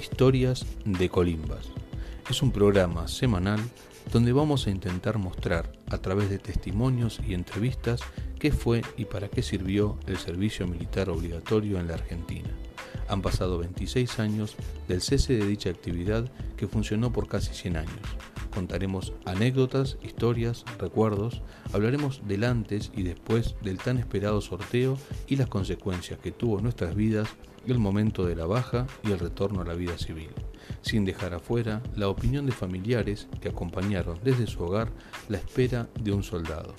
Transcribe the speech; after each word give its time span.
Historias 0.00 0.64
de 0.86 1.10
Colimbas. 1.10 1.68
Es 2.30 2.40
un 2.40 2.52
programa 2.52 3.06
semanal 3.06 3.60
donde 4.10 4.32
vamos 4.32 4.66
a 4.66 4.70
intentar 4.70 5.18
mostrar 5.18 5.70
a 5.90 5.98
través 5.98 6.30
de 6.30 6.38
testimonios 6.38 7.20
y 7.28 7.34
entrevistas 7.34 8.00
qué 8.38 8.50
fue 8.50 8.80
y 8.96 9.04
para 9.04 9.28
qué 9.28 9.42
sirvió 9.42 9.98
el 10.06 10.16
servicio 10.16 10.66
militar 10.66 11.10
obligatorio 11.10 11.78
en 11.78 11.88
la 11.88 11.94
Argentina. 11.94 12.48
Han 13.08 13.20
pasado 13.20 13.58
26 13.58 14.20
años 14.20 14.56
del 14.88 15.02
cese 15.02 15.34
de 15.34 15.46
dicha 15.46 15.68
actividad 15.68 16.24
que 16.56 16.66
funcionó 16.66 17.12
por 17.12 17.28
casi 17.28 17.52
100 17.52 17.76
años. 17.76 18.00
Contaremos 18.54 19.12
anécdotas, 19.26 19.98
historias, 20.02 20.64
recuerdos, 20.78 21.42
hablaremos 21.74 22.22
del 22.26 22.44
antes 22.44 22.90
y 22.96 23.02
después 23.02 23.54
del 23.60 23.76
tan 23.76 23.98
esperado 23.98 24.40
sorteo 24.40 24.96
y 25.28 25.36
las 25.36 25.48
consecuencias 25.48 26.18
que 26.20 26.32
tuvo 26.32 26.56
en 26.56 26.64
nuestras 26.64 26.94
vidas 26.94 27.28
el 27.72 27.78
momento 27.78 28.26
de 28.26 28.36
la 28.36 28.46
baja 28.46 28.86
y 29.02 29.12
el 29.12 29.18
retorno 29.18 29.62
a 29.62 29.64
la 29.64 29.74
vida 29.74 29.96
civil, 29.98 30.30
sin 30.82 31.04
dejar 31.04 31.34
afuera 31.34 31.82
la 31.96 32.08
opinión 32.08 32.46
de 32.46 32.52
familiares 32.52 33.28
que 33.40 33.48
acompañaron 33.48 34.18
desde 34.24 34.46
su 34.46 34.62
hogar 34.62 34.88
la 35.28 35.38
espera 35.38 35.88
de 36.00 36.12
un 36.12 36.22
soldado. 36.22 36.74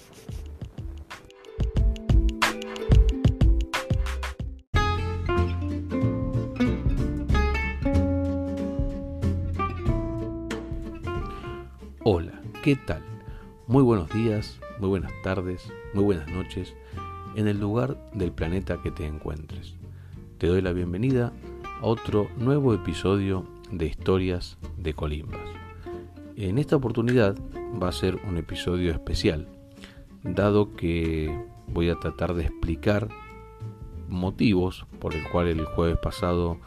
Hola, 12.04 12.42
¿qué 12.64 12.76
tal? 12.76 13.04
Muy 13.68 13.84
buenos 13.84 14.10
días, 14.10 14.60
muy 14.80 14.90
buenas 14.90 15.14
tardes, 15.24 15.72
muy 15.94 16.04
buenas 16.04 16.28
noches, 16.28 16.74
en 17.36 17.48
el 17.48 17.60
lugar 17.60 17.98
del 18.14 18.32
planeta 18.32 18.82
que 18.82 18.92
te 18.92 19.06
encuentres. 19.06 19.76
Te 20.42 20.48
doy 20.48 20.64
la 20.64 20.74
bienvenida 20.74 21.32
a 21.82 21.86
otro 21.86 22.28
nuevo 22.36 22.74
episodio 22.74 23.46
de 23.70 23.86
Historias 23.86 24.58
de 24.76 24.96
Colimbas. 24.96 25.40
En 26.36 26.58
esta 26.58 26.78
oportunidad 26.78 27.38
va 27.80 27.90
a 27.90 27.92
ser 27.92 28.16
un 28.28 28.38
episodio 28.38 28.90
especial, 28.90 29.48
dado 30.24 30.74
que 30.76 31.32
voy 31.68 31.92
a 31.92 32.00
tratar 32.00 32.34
de 32.34 32.46
explicar 32.46 33.08
motivos 34.10 34.88
por 34.98 35.14
el 35.14 35.30
cual 35.30 35.48
el 35.48 35.64
jueves 35.64 36.00
pasado 36.00 36.58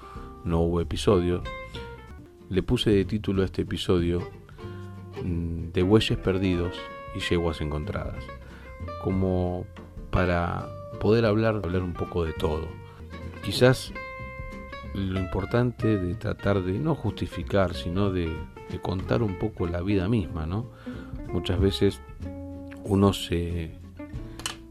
no 0.44 0.60
hubo 0.60 0.80
episodio. 0.80 1.42
Le 2.50 2.62
puse 2.62 2.90
de 2.90 3.04
título 3.04 3.42
a 3.42 3.46
este 3.46 3.62
episodio 3.62 4.20
mm, 5.24 5.72
de 5.72 5.82
bueyes 5.82 6.16
perdidos 6.16 6.76
y 7.16 7.18
yeguas 7.28 7.60
encontradas, 7.60 8.22
como 9.02 9.66
para 10.12 10.68
poder 11.00 11.26
hablar, 11.26 11.56
hablar 11.56 11.82
un 11.82 11.92
poco 11.92 12.24
de 12.24 12.34
todo. 12.34 12.83
Quizás 13.44 13.92
lo 14.94 15.18
importante 15.18 15.98
de 15.98 16.14
tratar 16.14 16.62
de 16.62 16.78
no 16.78 16.94
justificar, 16.94 17.74
sino 17.74 18.10
de, 18.10 18.32
contar 18.82 19.22
un 19.22 19.38
poco 19.38 19.66
la 19.66 19.82
vida 19.82 20.08
misma, 20.08 20.46
¿no? 20.46 20.70
Muchas 21.32 21.60
veces 21.60 22.00
uno 22.84 23.12
se, 23.12 23.78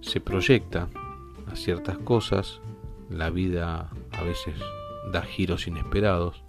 se 0.02 0.19
proyecta 0.19 0.89
a 1.52 1.55
ciertas 1.55 1.97
cosas, 1.99 2.59
la 3.09 3.30
vida 3.30 3.89
a 4.11 4.23
veces 4.23 4.55
da 5.11 5.21
giros 5.21 5.67
inesperados 5.67 6.43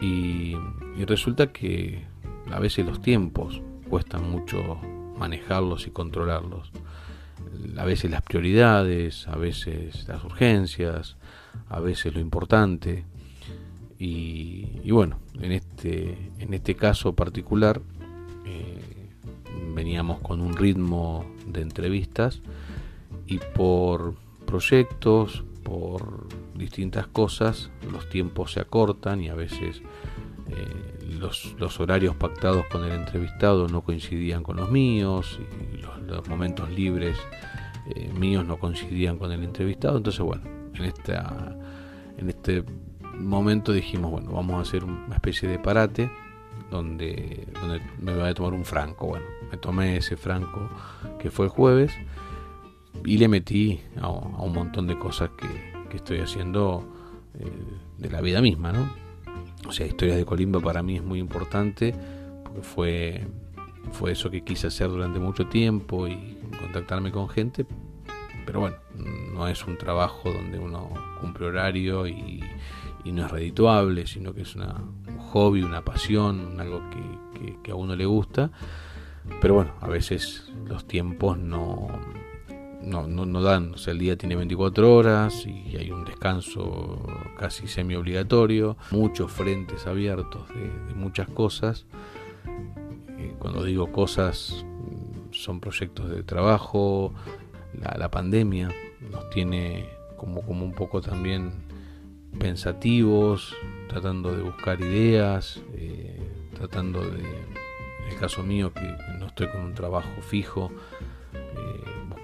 y, 0.00 0.56
y 0.96 1.04
resulta 1.04 1.52
que 1.52 2.04
a 2.50 2.58
veces 2.58 2.86
los 2.86 3.00
tiempos 3.00 3.60
cuestan 3.88 4.30
mucho 4.30 4.80
manejarlos 5.16 5.86
y 5.86 5.90
controlarlos. 5.90 6.72
A 7.76 7.84
veces 7.84 8.10
las 8.10 8.22
prioridades, 8.22 9.28
a 9.28 9.36
veces 9.36 10.06
las 10.08 10.24
urgencias, 10.24 11.16
a 11.68 11.80
veces 11.80 12.14
lo 12.14 12.20
importante. 12.20 13.04
Y, 13.98 14.80
y 14.82 14.90
bueno, 14.90 15.18
en 15.40 15.52
este, 15.52 16.30
en 16.38 16.54
este 16.54 16.74
caso 16.74 17.14
particular 17.14 17.80
eh, 18.46 18.80
veníamos 19.74 20.20
con 20.20 20.40
un 20.40 20.56
ritmo 20.56 21.24
de 21.46 21.62
entrevistas 21.62 22.42
y 23.26 23.38
por 23.38 24.14
proyectos, 24.46 25.44
por 25.62 26.26
distintas 26.54 27.06
cosas, 27.06 27.70
los 27.92 28.08
tiempos 28.08 28.52
se 28.52 28.60
acortan 28.60 29.22
y 29.22 29.28
a 29.28 29.34
veces 29.34 29.82
eh, 30.50 30.88
los, 31.18 31.80
horarios 31.80 32.16
pactados 32.16 32.66
con 32.66 32.84
el 32.84 32.92
entrevistado 32.92 33.68
no 33.68 33.82
coincidían 33.82 34.42
con 34.42 34.56
los 34.56 34.70
míos 34.70 35.38
y 35.72 35.76
los, 36.06 36.28
momentos 36.28 36.70
libres 36.70 37.18
eh, 37.94 38.10
míos 38.12 38.44
no 38.46 38.58
coincidían 38.58 39.18
con 39.18 39.32
el 39.32 39.44
entrevistado. 39.44 39.98
Entonces, 39.98 40.20
bueno, 40.20 40.42
en, 40.74 40.84
esta, 40.84 41.56
en 42.16 42.28
este 42.28 42.64
momento 43.14 43.72
dijimos, 43.72 44.10
bueno, 44.10 44.32
vamos 44.32 44.56
a 44.56 44.60
hacer 44.60 44.84
una 44.84 45.14
especie 45.14 45.48
de 45.48 45.58
parate 45.58 46.10
donde, 46.70 47.46
donde 47.60 47.80
me 48.00 48.14
voy 48.14 48.28
a 48.28 48.34
tomar 48.34 48.52
un 48.52 48.64
franco. 48.64 49.08
Bueno, 49.08 49.26
me 49.50 49.58
tomé 49.58 49.96
ese 49.96 50.16
franco 50.16 50.68
que 51.18 51.30
fue 51.30 51.46
el 51.46 51.50
jueves 51.50 51.92
y 53.04 53.18
le 53.18 53.28
metí 53.28 53.80
a, 54.00 54.08
un 54.08 54.52
montón 54.52 54.86
de 54.86 54.98
cosas 54.98 55.30
que, 55.30 55.88
que 55.88 55.96
estoy 55.96 56.18
haciendo 56.18 56.84
eh, 57.38 57.50
de 57.98 58.10
la 58.10 58.20
vida 58.20 58.40
misma, 58.40 58.72
¿no? 58.72 59.07
O 59.68 59.72
sea, 59.72 59.86
Historias 59.86 60.16
de 60.16 60.24
Colimba 60.24 60.60
para 60.60 60.82
mí 60.82 60.96
es 60.96 61.04
muy 61.04 61.18
importante 61.18 61.94
porque 62.42 62.62
fue, 62.62 63.26
fue 63.92 64.12
eso 64.12 64.30
que 64.30 64.42
quise 64.42 64.68
hacer 64.68 64.88
durante 64.88 65.18
mucho 65.18 65.46
tiempo 65.46 66.08
y 66.08 66.38
contactarme 66.58 67.12
con 67.12 67.28
gente, 67.28 67.66
pero 68.46 68.60
bueno, 68.60 68.76
no 68.94 69.46
es 69.46 69.66
un 69.66 69.76
trabajo 69.76 70.32
donde 70.32 70.58
uno 70.58 70.90
cumple 71.20 71.46
horario 71.46 72.06
y, 72.06 72.42
no 73.04 73.24
es 73.24 73.30
redituable, 73.30 74.06
sino 74.06 74.34
que 74.34 74.42
es 74.42 74.54
una, 74.54 74.82
un 75.06 75.18
hobby, 75.18 75.62
una 75.62 75.82
pasión, 75.82 76.60
algo 76.60 76.82
que 77.62 77.70
a 77.70 77.74
uno 77.74 77.96
le 77.96 78.04
gusta. 78.04 78.50
Pero 79.40 79.54
bueno, 79.54 79.72
a 79.80 79.88
veces 79.88 80.52
los 80.66 80.86
tiempos 80.86 81.38
no, 81.38 81.88
no, 82.82 83.06
no, 83.06 83.26
no, 83.26 83.42
dan, 83.42 83.74
o 83.74 83.78
sea, 83.78 83.92
el 83.92 83.98
día 83.98 84.16
tiene 84.16 84.36
24 84.36 84.94
horas 84.94 85.46
y 85.46 85.76
hay 85.76 85.90
un 85.90 86.04
descanso 86.04 87.02
casi 87.38 87.66
semi 87.66 87.94
obligatorio, 87.94 88.76
muchos 88.90 89.30
frentes 89.32 89.86
abiertos 89.86 90.48
de, 90.48 90.94
muchas 90.94 91.28
cosas. 91.28 91.86
Eh, 93.18 93.34
cuando 93.38 93.64
digo 93.64 93.90
cosas, 93.92 94.64
son 95.32 95.60
proyectos 95.60 96.10
de 96.10 96.22
trabajo, 96.22 97.12
la, 97.74 98.10
pandemia 98.10 98.70
nos 99.10 99.28
tiene 99.30 99.88
como, 100.16 100.42
como 100.42 100.64
un 100.64 100.72
poco 100.72 101.00
también 101.00 101.52
pensativos, 102.38 103.54
tratando 103.88 104.34
de 104.34 104.42
buscar 104.42 104.80
ideas, 104.80 105.62
eh, 105.74 106.20
tratando 106.54 107.00
de, 107.00 107.20
en 107.20 108.12
el 108.12 108.16
caso 108.18 108.42
mío, 108.42 108.72
que 108.72 108.96
no 109.18 109.26
estoy 109.26 109.48
con 109.48 109.62
un 109.62 109.74
trabajo 109.74 110.08
fijo, 110.20 110.70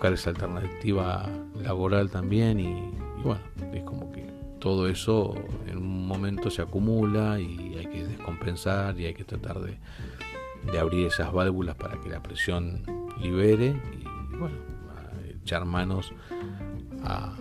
buscar 0.04 0.12
esa 0.12 0.30
alternativa 0.30 1.30
laboral 1.62 2.10
también 2.10 2.60
y, 2.60 2.92
bueno, 3.22 3.40
es 3.72 3.82
como 3.84 4.12
que 4.12 4.28
todo 4.60 4.86
eso 4.86 5.34
en 5.66 5.78
un 5.78 6.06
momento 6.06 6.50
se 6.50 6.60
acumula 6.60 7.40
y 7.40 7.76
hay 7.78 7.86
que 7.86 8.06
descompensar 8.06 9.00
y 9.00 9.06
hay 9.06 9.14
que 9.14 9.24
tratar 9.24 9.60
de, 9.60 9.78
de 10.70 10.78
abrir 10.78 11.06
esas 11.06 11.32
válvulas 11.32 11.76
para 11.76 11.98
que 12.02 12.10
la 12.10 12.22
presión 12.22 12.82
libere 13.18 13.80
y 13.98 14.36
bueno, 14.36 14.56
echar 15.42 15.64
manos 15.64 16.12
a, 17.02 17.34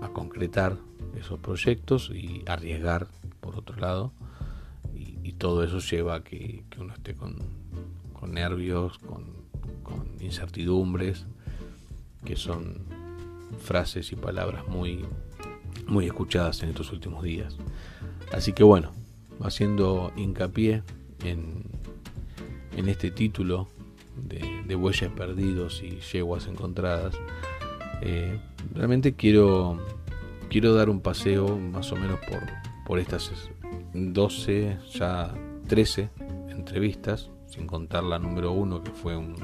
a 0.00 0.08
concretar 0.10 0.76
esos 1.18 1.40
proyectos 1.40 2.12
y 2.14 2.44
arriesgar 2.46 3.08
por 3.40 3.56
otro 3.56 3.74
lado. 3.80 4.12
Y, 4.94 5.18
y 5.24 5.32
todo 5.32 5.64
eso 5.64 5.80
lleva 5.80 6.14
a 6.14 6.22
que, 6.22 6.62
que 6.70 6.80
uno 6.80 6.94
esté 6.94 7.16
con, 7.16 7.36
con 8.12 8.32
nervios, 8.32 8.98
con, 8.98 9.24
con 9.82 10.06
incertidumbres, 10.20 11.26
que 12.24 12.36
son 12.36 12.78
frases 13.62 14.12
y 14.12 14.16
palabras 14.16 14.66
muy, 14.68 15.04
muy 15.86 16.06
escuchadas 16.06 16.62
en 16.62 16.70
estos 16.70 16.92
últimos 16.92 17.22
días. 17.22 17.56
Así 18.32 18.52
que 18.52 18.62
bueno, 18.62 18.92
haciendo 19.40 20.12
hincapié 20.16 20.82
en, 21.24 21.64
en 22.76 22.88
este 22.88 23.10
título 23.10 23.68
de, 24.16 24.62
de, 24.66 24.74
bueyes 24.74 25.10
perdidos 25.10 25.82
y 25.82 26.00
yeguas 26.00 26.46
encontradas, 26.46 27.14
eh, 28.00 28.38
realmente 28.74 29.14
quiero, 29.14 29.78
quiero 30.48 30.74
dar 30.74 30.90
un 30.90 31.00
paseo 31.00 31.56
más 31.58 31.92
o 31.92 31.96
menos 31.96 32.18
por, 32.20 32.40
por 32.86 32.98
estas 32.98 33.30
12, 33.94 34.78
ya 34.94 35.34
13 35.68 36.10
entrevistas, 36.50 37.30
sin 37.52 37.66
contar 37.66 38.02
la 38.02 38.18
número 38.18 38.52
uno 38.52 38.82
que 38.82 38.90
fue 38.90 39.16
un 39.16 39.34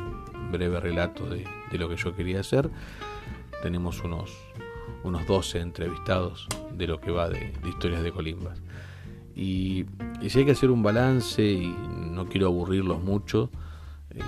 breve 0.51 0.81
relato 0.81 1.27
de, 1.27 1.45
lo 1.73 1.89
que 1.89 1.97
yo 1.97 2.15
quería 2.17 2.41
hacer. 2.41 2.71
Tenemos 3.63 4.03
unos, 4.03 4.33
unos 5.05 5.27
12 5.27 5.61
entrevistados 5.61 6.47
de 6.73 6.87
lo 6.87 7.01
que 7.01 7.11
va 7.11 7.29
de, 7.29 7.53
historias 7.69 8.03
de 8.03 8.11
Colimbas. 8.11 8.63
Y, 9.37 9.85
si 10.27 10.39
hay 10.39 10.45
que 10.47 10.53
hacer 10.53 10.71
un 10.71 10.83
balance, 10.83 11.43
y 11.43 11.75
no 12.11 12.29
quiero 12.29 12.47
aburrirlos 12.47 13.03
mucho, 13.03 13.51
eh, 14.11 14.23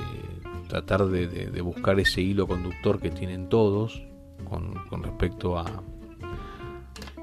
tratar 0.68 1.06
de, 1.06 1.60
buscar 1.62 1.98
ese 2.00 2.20
hilo 2.20 2.46
conductor 2.46 3.00
que 3.00 3.10
tienen 3.10 3.48
todos 3.48 4.02
con, 4.48 4.74
con 4.88 5.02
respecto 5.02 5.58
a, 5.58 5.82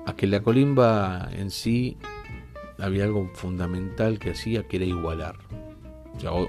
a, 0.06 0.15
que 0.15 0.25
la 0.25 0.42
colimba 0.42 1.30
en 1.31 1.51
sí 1.51 1.98
había 2.80 3.04
algo 3.04 3.30
fundamental 3.36 4.18
que 4.18 4.31
hacía 4.31 4.68
que 4.68 4.77
era 4.77 4.86
igualar. 4.86 5.47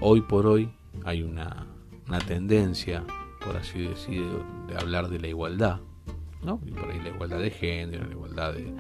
Hoy 0.01 0.21
por 0.23 0.47
hoy 0.47 0.71
hay 1.05 1.23
una, 1.23 1.67
una 2.07 2.19
tendencia, 2.21 3.05
por 3.45 3.57
así 3.57 3.81
decir, 3.81 4.25
de 4.67 4.77
hablar 4.77 5.09
de 5.09 5.19
la 5.19 5.29
igualdad, 5.29 5.81
¿no? 6.43 6.61
Y 6.67 6.71
por 6.71 6.91
ahí 6.91 7.01
la 7.01 7.11
igualdad 7.11 7.39
de 7.39 7.51
género, 7.51 8.05
la 8.05 8.13
igualdad 8.13 8.55
de, 8.55 8.73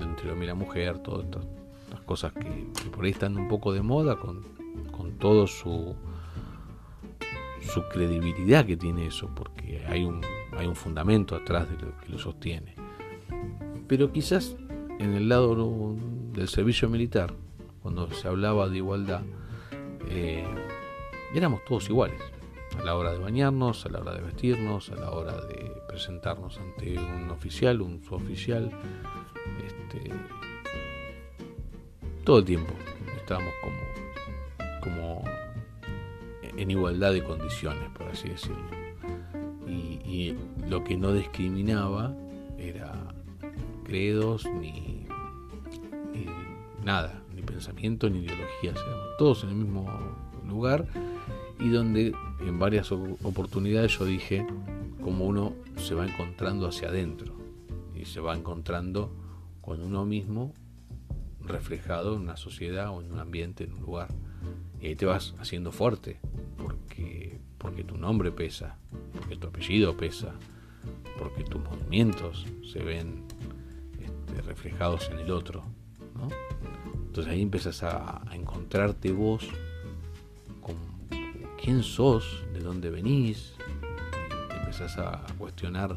entre 0.00 0.30
hombre 0.30 0.46
y 0.46 0.48
la 0.48 0.54
mujer, 0.54 0.98
todas 0.98 1.26
estas 1.26 2.00
cosas 2.02 2.32
que, 2.32 2.66
por 2.90 3.04
ahí 3.04 3.10
están 3.10 3.36
un 3.36 3.48
poco 3.48 3.72
de 3.72 3.82
moda 3.82 4.16
con, 4.16 4.42
con 4.90 5.12
todo 5.18 5.46
su 5.46 5.94
su 7.64 7.82
credibilidad 7.88 8.66
que 8.66 8.76
tiene 8.76 9.06
eso, 9.06 9.30
porque 9.34 9.84
hay 9.86 10.04
un, 10.04 10.20
hay 10.56 10.66
un 10.66 10.76
fundamento 10.76 11.34
atrás 11.34 11.68
de 11.70 11.76
lo 11.76 11.96
que 11.98 12.08
lo 12.08 12.18
sostiene. 12.18 12.74
Pero 13.86 14.12
quizás 14.12 14.56
en 14.98 15.14
el 15.14 15.28
lado 15.28 15.96
del 16.32 16.48
servicio 16.48 16.88
militar, 16.88 17.34
cuando 17.82 18.10
se 18.10 18.28
hablaba 18.28 18.68
de 18.68 18.78
igualdad, 18.78 19.22
eh, 20.08 20.44
éramos 21.34 21.64
todos 21.64 21.88
iguales. 21.88 22.20
A 22.78 22.82
la 22.82 22.96
hora 22.96 23.12
de 23.12 23.18
bañarnos, 23.18 23.86
a 23.86 23.88
la 23.88 24.00
hora 24.00 24.14
de 24.14 24.22
vestirnos, 24.22 24.90
a 24.90 24.96
la 24.96 25.10
hora 25.10 25.40
de 25.46 25.70
presentarnos 25.86 26.58
ante 26.58 26.98
un 26.98 27.30
oficial, 27.30 27.80
un 27.80 28.02
suboficial. 28.02 28.70
Este, 29.64 30.10
todo 32.24 32.38
el 32.38 32.44
tiempo 32.44 32.72
estábamos 33.16 33.52
como, 33.62 34.82
como 34.82 35.24
en 36.56 36.70
igualdad 36.70 37.12
de 37.12 37.22
condiciones, 37.22 37.88
por 37.90 38.08
así 38.08 38.28
decirlo. 38.28 38.84
Y, 39.66 40.36
lo 40.68 40.82
que 40.82 40.96
no 40.96 41.12
discriminaba 41.12 42.14
era 42.58 42.92
credos 43.84 44.46
ni, 44.46 45.06
nada, 46.82 47.22
pensamiento 47.44 48.08
ni 48.10 48.20
ideologías, 48.20 48.76
éramos 48.76 49.16
todos 49.18 49.44
en 49.44 49.50
el 49.50 49.56
mismo 49.56 49.86
lugar 50.46 50.86
y 51.60 51.68
donde 51.68 52.14
en 52.40 52.58
varias 52.58 52.90
oportunidades 52.92 53.98
yo 53.98 54.04
dije 54.04 54.46
como 55.02 55.26
uno 55.26 55.54
se 55.76 55.94
va 55.94 56.06
encontrando 56.06 56.66
hacia 56.66 56.88
adentro 56.88 57.34
y 57.94 58.04
se 58.04 58.20
va 58.20 58.34
encontrando 58.34 59.12
con 59.60 59.80
uno 59.80 60.04
mismo 60.04 60.52
reflejado 61.40 62.16
en 62.16 62.22
una 62.22 62.36
sociedad 62.36 62.90
o 62.90 63.00
en 63.00 63.12
un 63.12 63.18
ambiente, 63.18 63.64
en 63.64 63.74
un 63.74 63.80
lugar. 63.82 64.08
Y 64.80 64.88
ahí 64.88 64.96
te 64.96 65.06
vas 65.06 65.34
haciendo 65.38 65.72
fuerte, 65.72 66.20
porque, 66.56 67.40
porque 67.58 67.84
tu 67.84 67.96
nombre 67.96 68.30
pesa, 68.32 68.78
porque 69.14 69.36
tu 69.36 69.48
apellido 69.48 69.96
pesa, 69.96 70.34
porque 71.18 71.44
tus 71.44 71.62
movimientos 71.62 72.46
se 72.70 72.80
ven 72.80 73.24
este, 74.00 74.42
reflejados 74.42 75.08
en 75.10 75.18
el 75.18 75.30
otro. 75.30 75.64
Entonces 77.14 77.32
ahí 77.32 77.42
empiezas 77.42 77.80
a, 77.84 78.22
encontrarte 78.32 79.12
vos 79.12 79.48
con 80.60 80.74
quién 81.62 81.84
sos, 81.84 82.44
de 82.52 82.58
dónde 82.58 82.90
venís, 82.90 83.54
empezás 84.50 84.98
a 84.98 85.24
cuestionar 85.38 85.96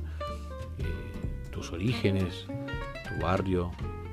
eh, 0.78 0.84
tus 1.52 1.72
orígenes, 1.72 2.46
tu 2.46 3.26
barrio, 3.26 3.72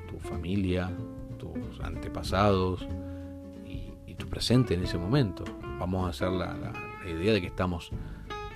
tu 0.09 0.17
familia, 0.17 0.89
tus 1.37 1.79
antepasados 1.81 2.87
y 3.67 4.15
tu 4.15 4.27
presente 4.27 4.73
en 4.73 4.81
ese 4.81 4.97
momento. 4.97 5.43
Vamos 5.79 6.07
a 6.07 6.09
hacer 6.09 6.31
la, 6.31 6.73
idea 7.05 7.33
de 7.33 7.41
que 7.41 7.47
estamos, 7.47 7.91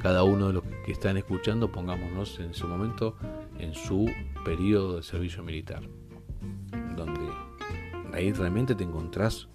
cada 0.01 0.23
uno 0.23 0.47
de 0.47 0.53
los 0.53 0.63
que 0.87 0.91
están 0.91 1.17
escuchando, 1.17 1.71
pongámonos 1.71 2.39
en 2.39 2.49
ese 2.49 2.65
momento 2.65 3.15
en 3.59 3.75
su 3.75 4.09
periodo 4.43 4.95
de 4.95 5.03
servicio 5.03 5.43
militar, 5.43 5.83
ahí 8.19 8.31
realmente 8.31 8.75
te 8.75 8.83
encontrás 8.83 9.47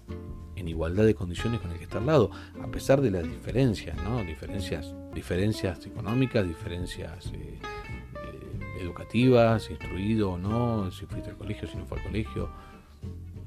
en 0.55 0.67
igualdad 0.67 1.05
de 1.05 1.15
condiciones 1.15 1.59
con 1.61 1.71
el 1.71 1.77
que 1.77 1.83
está 1.83 1.97
al 1.97 2.05
lado, 2.05 2.31
a 2.61 2.67
pesar 2.67 3.01
de 3.01 3.11
las 3.11 3.23
diferencias, 3.23 3.97
¿no? 4.03 4.23
Diferencias, 4.23 4.93
diferencias 5.13 5.85
económicas, 5.85 6.47
diferencias 6.47 7.27
eh, 7.33 7.59
eh, 7.59 8.81
educativas, 8.81 9.69
instruido 9.69 10.31
o 10.31 10.37
no, 10.37 10.91
si 10.91 11.05
fuiste 11.05 11.29
al 11.29 11.37
colegio, 11.37 11.67
si 11.67 11.77
no 11.77 11.85
fue 11.85 11.99
al 11.99 12.05
colegio. 12.05 12.49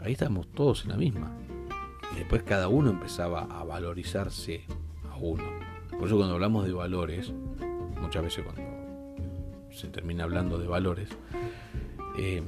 Ahí 0.00 0.12
estamos 0.12 0.47
todos 0.49 0.85
en 0.85 0.91
la 0.91 0.97
misma 0.97 1.32
después 2.19 2.43
cada 2.43 2.69
uno 2.69 2.91
empezaba 2.91 3.43
a 3.43 3.65
valorizarse 3.65 4.62
a 5.11 5.17
uno. 5.17 5.44
Por 5.91 6.06
eso 6.06 6.17
cuando 6.17 6.35
hablamos 6.35 6.67
de 6.67 6.73
valores, 6.73 7.32
muchas 8.00 8.23
veces 8.23 8.44
cuando 8.44 8.62
se 9.73 9.88
termina 9.88 10.25
hablando 10.25 10.59
de 10.59 10.67
valores, 10.67 11.09
eh, 12.19 12.43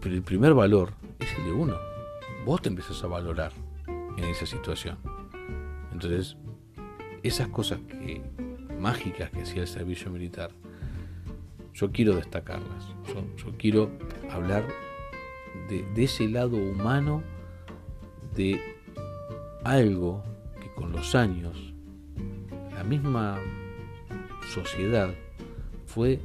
pero 0.00 0.14
el 0.14 0.22
primer 0.22 0.54
valor 0.54 0.92
el 1.36 1.44
de 1.44 1.52
uno. 1.52 1.78
Vos 2.44 2.62
te 2.62 2.68
empezás 2.68 3.02
a 3.04 3.06
valorar 3.06 3.52
en 3.86 4.24
esa 4.24 4.46
situación. 4.46 4.98
Entonces, 5.92 6.36
esas 7.22 7.48
cosas 7.48 7.80
que 7.80 8.22
mágicas 8.78 9.30
que 9.30 9.42
hacía 9.42 9.62
el 9.62 9.68
servicio 9.68 10.10
militar, 10.10 10.50
yo 11.74 11.90
quiero 11.92 12.16
destacarlas. 12.16 12.88
Yo, 13.36 13.56
quiero 13.56 13.90
hablar 14.30 14.66
de, 15.68 15.84
ese 15.96 16.28
lado 16.28 16.56
humano 16.56 17.22
de 18.34 18.60
algo 19.64 20.22
que 20.60 20.72
con 20.74 20.92
los 20.92 21.14
años 21.14 21.72
la 22.74 22.82
misma 22.82 23.38
sociedad 24.52 25.14
fue 25.86 26.18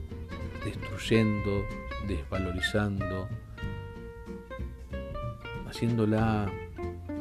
destruyendo, 0.66 1.64
desvalorizando, 2.08 3.28
haciéndola 5.78 6.52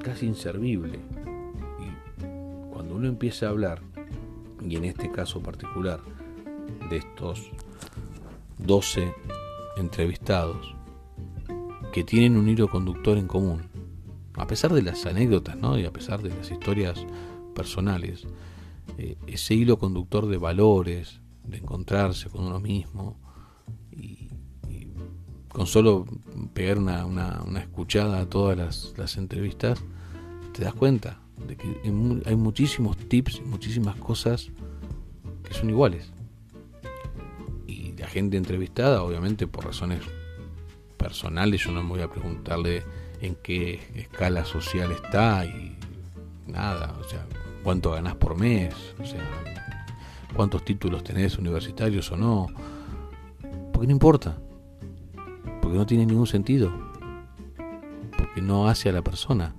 casi 0.02 0.24
inservible. 0.24 0.98
Y 1.78 2.72
cuando 2.72 2.94
uno 2.94 3.06
empieza 3.06 3.46
a 3.46 3.50
hablar, 3.50 3.82
y 4.66 4.76
en 4.76 4.86
este 4.86 5.10
caso 5.12 5.42
particular, 5.42 6.00
de 6.88 6.96
estos 6.96 7.50
12 8.56 9.12
entrevistados 9.76 10.74
que 11.92 12.02
tienen 12.02 12.38
un 12.38 12.48
hilo 12.48 12.68
conductor 12.68 13.18
en 13.18 13.26
común, 13.26 13.60
a 14.32 14.46
pesar 14.46 14.72
de 14.72 14.80
las 14.80 15.04
anécdotas 15.04 15.56
¿no? 15.56 15.78
y 15.78 15.84
a 15.84 15.92
pesar 15.92 16.22
de 16.22 16.30
las 16.30 16.50
historias 16.50 17.04
personales, 17.54 18.26
eh, 18.96 19.18
ese 19.26 19.52
hilo 19.52 19.78
conductor 19.78 20.28
de 20.28 20.38
valores, 20.38 21.20
de 21.44 21.58
encontrarse 21.58 22.30
con 22.30 22.46
uno 22.46 22.58
mismo, 22.58 23.18
y, 23.92 24.30
con 25.48 25.66
solo 25.66 26.06
pegar 26.56 26.78
una, 26.78 27.04
una, 27.04 27.60
escuchada 27.60 28.18
a 28.18 28.26
todas 28.26 28.56
las, 28.56 28.94
las, 28.96 29.18
entrevistas, 29.18 29.78
te 30.54 30.64
das 30.64 30.72
cuenta 30.72 31.18
de 31.46 31.54
que 31.54 31.68
hay 32.24 32.34
muchísimos 32.34 32.96
tips, 32.96 33.42
muchísimas 33.44 33.94
cosas 33.96 34.48
que 35.44 35.52
son 35.52 35.68
iguales. 35.68 36.10
Y 37.66 37.92
la 37.98 38.06
gente 38.06 38.38
entrevistada, 38.38 39.02
obviamente 39.02 39.46
por 39.46 39.66
razones 39.66 40.00
personales, 40.96 41.62
yo 41.62 41.72
no 41.72 41.82
me 41.82 41.90
voy 41.90 42.00
a 42.00 42.08
preguntarle 42.08 42.82
en 43.20 43.34
qué 43.42 43.78
escala 43.94 44.46
social 44.46 44.92
está 44.92 45.44
y 45.44 45.76
nada, 46.46 46.96
o 46.98 47.04
sea, 47.06 47.26
cuánto 47.64 47.90
ganás 47.90 48.14
por 48.14 48.34
mes, 48.34 48.74
o 48.98 49.04
sea, 49.04 49.20
cuántos 50.34 50.64
títulos 50.64 51.04
tenés 51.04 51.36
universitarios 51.36 52.10
o 52.12 52.16
no, 52.16 52.46
porque 53.74 53.88
no 53.88 53.92
importa, 53.92 54.38
no 55.76 55.86
tiene 55.86 56.06
ningún 56.06 56.26
sentido, 56.26 56.72
porque 58.16 58.40
no 58.40 58.68
hace 58.68 58.88
a 58.88 58.92
la 58.92 59.02
persona, 59.02 59.54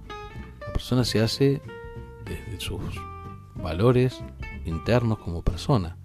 la 0.65 0.73
persona 0.73 1.03
se 1.03 1.21
hace 1.21 1.61
desde 2.25 2.59
sus 2.59 2.81
valores 3.55 4.23
internos 4.65 5.19
como 5.19 5.43
persona, 5.43 5.97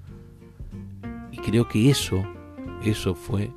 y 1.31 1.39
creo 1.39 1.69
que 1.69 1.91
eso, 1.91 2.25
eso 2.83 3.15
fue 3.15 3.51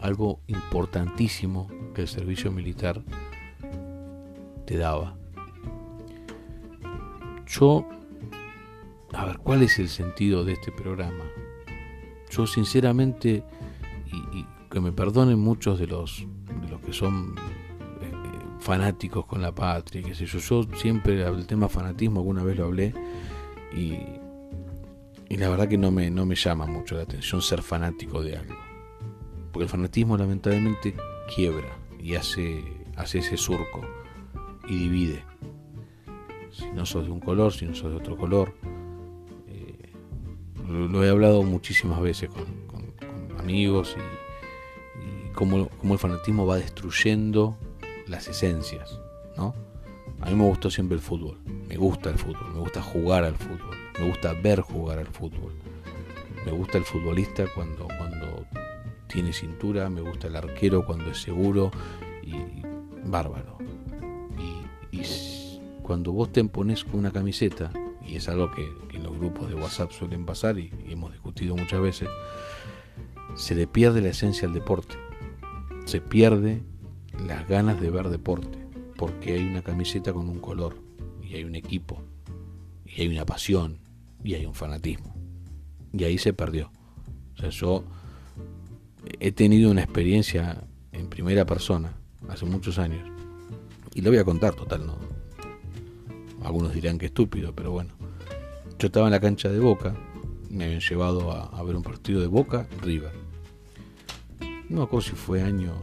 algo 0.00 0.40
importantísimo 0.46 1.68
que 1.94 2.02
el 2.02 2.08
servicio 2.08 2.50
militar 2.50 3.02
te 4.66 4.76
daba. 4.76 5.16
Yo, 7.46 7.86
a 9.12 9.26
ver, 9.26 9.38
¿cuál 9.38 9.62
es 9.62 9.78
el 9.78 9.88
sentido 9.88 10.44
de 10.44 10.54
este 10.54 10.72
programa? 10.72 11.24
Yo 12.30 12.46
sinceramente, 12.46 13.44
y, 14.06 14.46
que 14.72 14.80
me 14.80 14.90
perdonen 14.90 15.38
muchos 15.38 15.78
de 15.78 15.86
los, 15.86 16.26
de 16.62 16.68
los 16.68 16.80
que 16.80 16.92
son 16.92 17.34
eh, 18.00 18.12
fanáticos 18.58 19.26
con 19.26 19.42
la 19.42 19.54
patria, 19.54 20.02
qué 20.02 20.14
sé 20.14 20.24
yo, 20.24 20.38
yo 20.38 20.76
siempre 20.76 21.22
el 21.22 21.46
tema 21.46 21.68
fanatismo 21.68 22.20
alguna 22.20 22.42
vez 22.42 22.56
lo 22.56 22.64
hablé 22.64 22.94
y, 23.76 23.98
y 25.28 25.36
la 25.36 25.50
verdad 25.50 25.68
que 25.68 25.76
no 25.76 25.90
me, 25.90 26.10
no 26.10 26.24
me 26.24 26.34
llama 26.34 26.66
mucho 26.66 26.96
la 26.96 27.02
atención 27.02 27.42
ser 27.42 27.62
fanático 27.62 28.22
de 28.22 28.38
algo. 28.38 28.56
Porque 29.52 29.64
el 29.64 29.68
fanatismo 29.68 30.16
lamentablemente 30.16 30.94
quiebra 31.34 31.68
y 32.00 32.14
hace, 32.14 32.64
hace 32.96 33.18
ese 33.18 33.36
surco 33.36 33.82
y 34.66 34.76
divide. 34.76 35.24
Si 36.50 36.70
no 36.70 36.86
sos 36.86 37.04
de 37.04 37.10
un 37.10 37.20
color, 37.20 37.52
si 37.52 37.66
no 37.66 37.74
sos 37.74 37.90
de 37.90 37.96
otro 37.96 38.16
color. 38.16 38.54
Eh, 39.48 39.92
lo, 40.68 41.04
he 41.04 41.10
hablado 41.10 41.42
muchísimas 41.42 42.00
veces 42.00 42.30
con, 42.30 42.44
amigos 43.38 43.96
y, 43.98 44.21
cómo, 45.34 45.68
cómo 45.80 45.94
el 45.94 46.00
fanatismo 46.00 46.46
va 46.46 46.56
destruyendo 46.56 47.56
las 48.06 48.28
esencias, 48.28 48.98
¿no? 49.36 49.54
A 50.20 50.30
mí 50.30 50.36
me 50.36 50.44
gustó 50.44 50.70
siempre 50.70 50.96
el 50.96 51.02
fútbol, 51.02 51.38
me 51.68 51.76
gusta 51.76 52.10
el 52.10 52.18
fútbol, 52.18 52.54
me 52.54 52.60
gusta 52.60 52.80
jugar 52.80 53.24
al 53.24 53.34
fútbol, 53.34 53.76
me 53.98 54.06
gusta 54.06 54.32
ver 54.34 54.60
jugar 54.60 55.00
al 55.00 55.08
fútbol, 55.08 55.52
me 56.46 56.52
gusta 56.52 56.78
el 56.78 56.84
futbolista 56.84 57.44
cuando, 57.54 57.88
cuando 57.98 58.46
tiene 59.08 59.32
cintura, 59.32 59.90
me 59.90 60.00
gusta 60.00 60.28
el 60.28 60.36
arquero 60.36 60.86
cuando 60.86 61.10
es 61.10 61.20
seguro 61.20 61.72
y, 62.22 62.34
bárbaro. 63.04 63.58
Y, 64.92 64.96
y, 64.96 65.60
cuando 65.82 66.12
vos 66.12 66.30
te 66.30 66.44
pones 66.44 66.84
con 66.84 67.00
una 67.00 67.10
camiseta, 67.10 67.72
y 68.06 68.16
es 68.16 68.28
algo 68.28 68.50
que, 68.52 68.70
en 68.94 69.02
los 69.02 69.18
grupos 69.18 69.48
de 69.48 69.56
WhatsApp 69.56 69.90
suelen 69.90 70.24
pasar 70.24 70.58
y, 70.58 70.72
y 70.86 70.92
hemos 70.92 71.10
discutido 71.10 71.56
muchas 71.56 71.80
veces, 71.80 72.08
se 73.34 73.54
le 73.54 73.66
pierde 73.66 74.00
la 74.00 74.10
esencia 74.10 74.46
al 74.46 74.54
deporte, 74.54 74.94
se 75.84 76.00
pierde 76.00 76.62
las 77.26 77.46
ganas 77.48 77.80
de 77.80 77.90
ver 77.90 78.08
deporte 78.08 78.62
porque 79.02 79.32
hay 79.34 79.48
una 79.48 79.62
camiseta 79.62 80.12
con 80.12 80.28
un 80.28 80.38
color, 80.38 80.76
y 81.20 81.34
hay 81.34 81.42
un 81.42 81.56
equipo, 81.56 82.00
y 82.86 83.00
hay 83.00 83.08
una 83.08 83.26
pasión, 83.26 83.80
y 84.22 84.34
hay 84.34 84.46
un 84.46 84.54
fanatismo. 84.54 85.12
Y 85.92 86.04
ahí 86.04 86.18
se 86.18 86.32
perdió. 86.32 86.70
O 87.34 87.40
sea, 87.40 87.48
yo 87.48 87.82
he 89.18 89.32
tenido 89.32 89.72
una 89.72 89.82
experiencia 89.82 90.68
en 90.92 91.08
primera 91.08 91.44
persona 91.44 91.94
hace 92.28 92.46
muchos 92.46 92.78
años, 92.78 93.10
y 93.92 94.02
lo 94.02 94.10
voy 94.10 94.20
a 94.20 94.24
contar, 94.24 94.54
total, 94.54 94.86
no. 94.86 94.98
Algunos 96.44 96.72
dirán 96.72 96.96
que 96.96 97.06
estúpido, 97.06 97.52
pero 97.56 97.72
bueno. 97.72 97.94
Yo 98.78 98.86
estaba 98.86 99.08
en 99.08 99.12
la 99.12 99.20
cancha 99.20 99.48
de 99.48 99.58
Boca, 99.58 99.96
me 100.48 100.66
habían 100.66 100.80
llevado 100.80 101.32
a, 101.32 101.60
ver 101.64 101.74
un 101.74 101.82
partido 101.82 102.20
de 102.20 102.28
Boca 102.28 102.68
River. 102.82 103.21
No 104.72 104.78
me 104.78 104.84
acuerdo 104.84 105.06
si 105.06 105.14
fue 105.14 105.42
año 105.42 105.74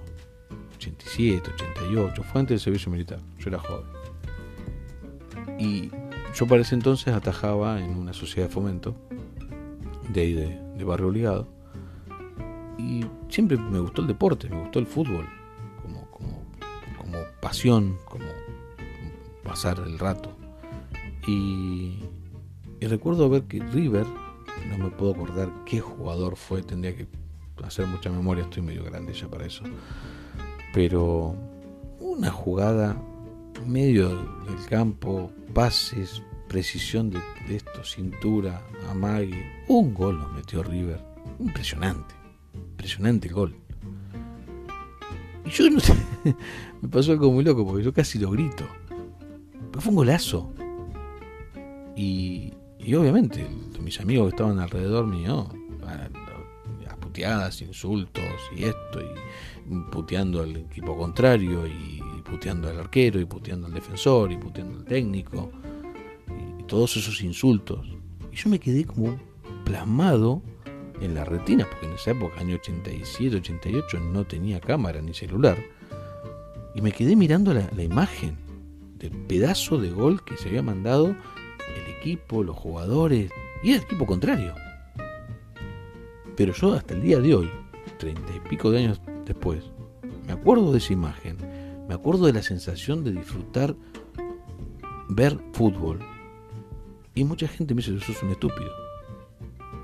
87, 0.77 1.51
88, 1.53 2.23
fue 2.23 2.41
antes 2.41 2.55
del 2.55 2.59
servicio 2.59 2.91
militar, 2.91 3.19
yo 3.37 3.49
era 3.49 3.59
joven. 3.59 3.85
Y 5.59 5.91
yo 6.33 6.47
para 6.47 6.63
ese 6.63 6.73
entonces 6.73 7.13
atajaba 7.13 7.79
en 7.79 7.91
una 7.91 8.13
sociedad 8.13 8.47
de 8.47 8.53
fomento, 8.53 8.95
de 10.11 10.21
ahí 10.21 10.33
de, 10.33 10.83
barrio 10.83 11.09
obligado, 11.09 11.47
y 12.79 13.05
siempre 13.27 13.57
me 13.57 13.79
gustó 13.79 14.01
el 14.01 14.07
deporte, 14.07 14.49
me 14.49 14.59
gustó 14.59 14.79
el 14.79 14.87
fútbol, 14.87 15.27
como, 15.83 16.09
como, 16.09 17.17
pasión, 17.41 17.95
como 18.05 18.25
pasar 19.43 19.83
el 19.85 19.99
rato. 19.99 20.35
Y, 21.27 21.99
y 22.79 22.87
recuerdo 22.87 23.29
ver 23.29 23.43
que 23.43 23.59
River, 23.59 24.07
no 24.67 24.79
me 24.79 24.89
puedo 24.89 25.11
acordar 25.11 25.51
qué 25.63 25.79
jugador 25.79 26.37
fue, 26.37 26.63
tendría 26.63 26.95
que 26.95 27.18
hacer 27.65 27.85
mucha 27.87 28.09
memoria, 28.09 28.43
estoy 28.43 28.63
medio 28.63 28.83
grande 28.83 29.13
ya 29.13 29.27
para 29.27 29.45
eso 29.45 29.63
pero 30.73 31.35
una 31.99 32.31
jugada 32.31 32.95
medio 33.65 34.09
del 34.09 34.65
campo, 34.69 35.31
pases, 35.53 36.21
precisión 36.47 37.09
de, 37.09 37.19
esto, 37.49 37.83
cintura, 37.83 38.61
amague, 38.89 39.45
un 39.67 39.93
gol 39.93 40.17
lo 40.17 40.29
metió 40.29 40.63
River, 40.63 40.99
impresionante, 41.39 42.15
impresionante 42.53 43.27
el 43.27 43.33
gol. 43.33 43.55
Y 45.45 45.49
yo 45.49 45.69
no 45.69 45.79
sé, 45.79 45.93
me 46.81 46.89
pasó 46.89 47.11
algo 47.11 47.31
muy 47.31 47.43
loco 47.43 47.65
porque 47.65 47.83
yo 47.83 47.93
casi 47.93 48.17
lo 48.17 48.31
grito, 48.31 48.65
pero 49.71 49.81
fue 49.81 49.89
un 49.89 49.95
golazo. 49.97 50.53
Y, 51.95 52.53
y 52.79 52.95
obviamente 52.95 53.45
mis 53.81 53.99
amigos 53.99 54.29
que 54.29 54.35
estaban 54.35 54.59
alrededor 54.59 55.05
mío, 55.05 55.49
puteadas, 57.09 57.59
insultos 57.63 58.23
y 58.55 58.65
esto, 58.65 59.01
y 59.01 59.91
puteando 59.91 60.43
al 60.43 60.55
equipo 60.55 60.95
contrario 60.95 61.65
y 61.65 62.01
puteando 62.23 62.69
al 62.69 62.79
arquero 62.79 63.19
y 63.19 63.25
puteando 63.25 63.65
al 63.65 63.73
defensor 63.73 64.31
y 64.31 64.37
puteando 64.37 64.77
al 64.77 64.85
técnico 64.85 65.51
y, 66.59 66.63
todos 66.63 66.95
esos 66.97 67.23
insultos. 67.23 67.87
Y 68.31 68.35
yo 68.35 68.49
me 68.51 68.59
quedé 68.59 68.85
como 68.85 69.19
plasmado 69.65 70.43
en 71.01 71.15
la 71.15 71.25
retina, 71.25 71.65
porque 71.67 71.87
en 71.87 71.93
esa 71.93 72.11
época, 72.11 72.39
año 72.39 72.55
87, 72.55 73.37
88, 73.37 73.99
no 73.99 74.23
tenía 74.25 74.59
cámara 74.59 75.01
ni 75.01 75.15
celular. 75.15 75.57
Y 76.75 76.81
me 76.81 76.91
quedé 76.91 77.15
mirando 77.15 77.55
la, 77.55 77.67
la 77.75 77.83
imagen 77.83 78.37
del 78.99 79.13
pedazo 79.25 79.79
de 79.79 79.89
gol 79.89 80.23
que 80.23 80.37
se 80.37 80.49
había 80.49 80.61
mandado 80.61 81.07
el 81.07 81.95
equipo, 81.97 82.43
los 82.43 82.55
jugadores 82.55 83.31
y 83.63 83.71
el 83.71 83.81
equipo 83.81 84.05
contrario. 84.05 84.53
Pero 86.39 86.53
yo 86.53 86.71
hasta 86.71 86.93
el 86.93 87.01
día 87.01 87.19
de 87.19 87.35
hoy, 87.35 87.49
treinta 87.97 88.33
y 88.33 88.39
pico 88.47 88.71
de 88.71 88.77
años 88.77 89.01
después, 89.25 89.61
me 90.25 90.31
acuerdo 90.31 90.71
de 90.71 90.77
esa 90.77 90.93
imagen, 90.93 91.35
me 91.85 91.93
acuerdo 91.93 92.27
de 92.27 92.31
la 92.31 92.41
sensación 92.41 93.03
de 93.03 93.11
disfrutar 93.11 93.75
ver 95.09 95.37
fútbol. 95.51 95.99
Y 97.13 97.25
mucha 97.25 97.45
gente 97.49 97.75
me 97.75 97.81
dice, 97.81 97.93
eso 97.93 98.13
es 98.13 98.23
un 98.23 98.29
estúpido. 98.29 98.71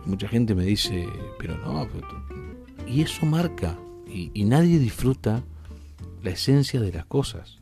mucha 0.06 0.30
gente 0.30 0.56
me 0.56 0.64
dice, 0.64 1.06
pero 1.38 1.58
no. 1.58 1.90
Y 2.88 3.02
eso 3.02 3.26
marca, 3.26 3.78
y, 4.08 4.46
nadie 4.46 4.80
disfruta 4.80 5.44
la 6.24 6.30
esencia 6.30 6.80
de 6.80 6.94
las 6.94 7.06
cosas. 7.06 7.60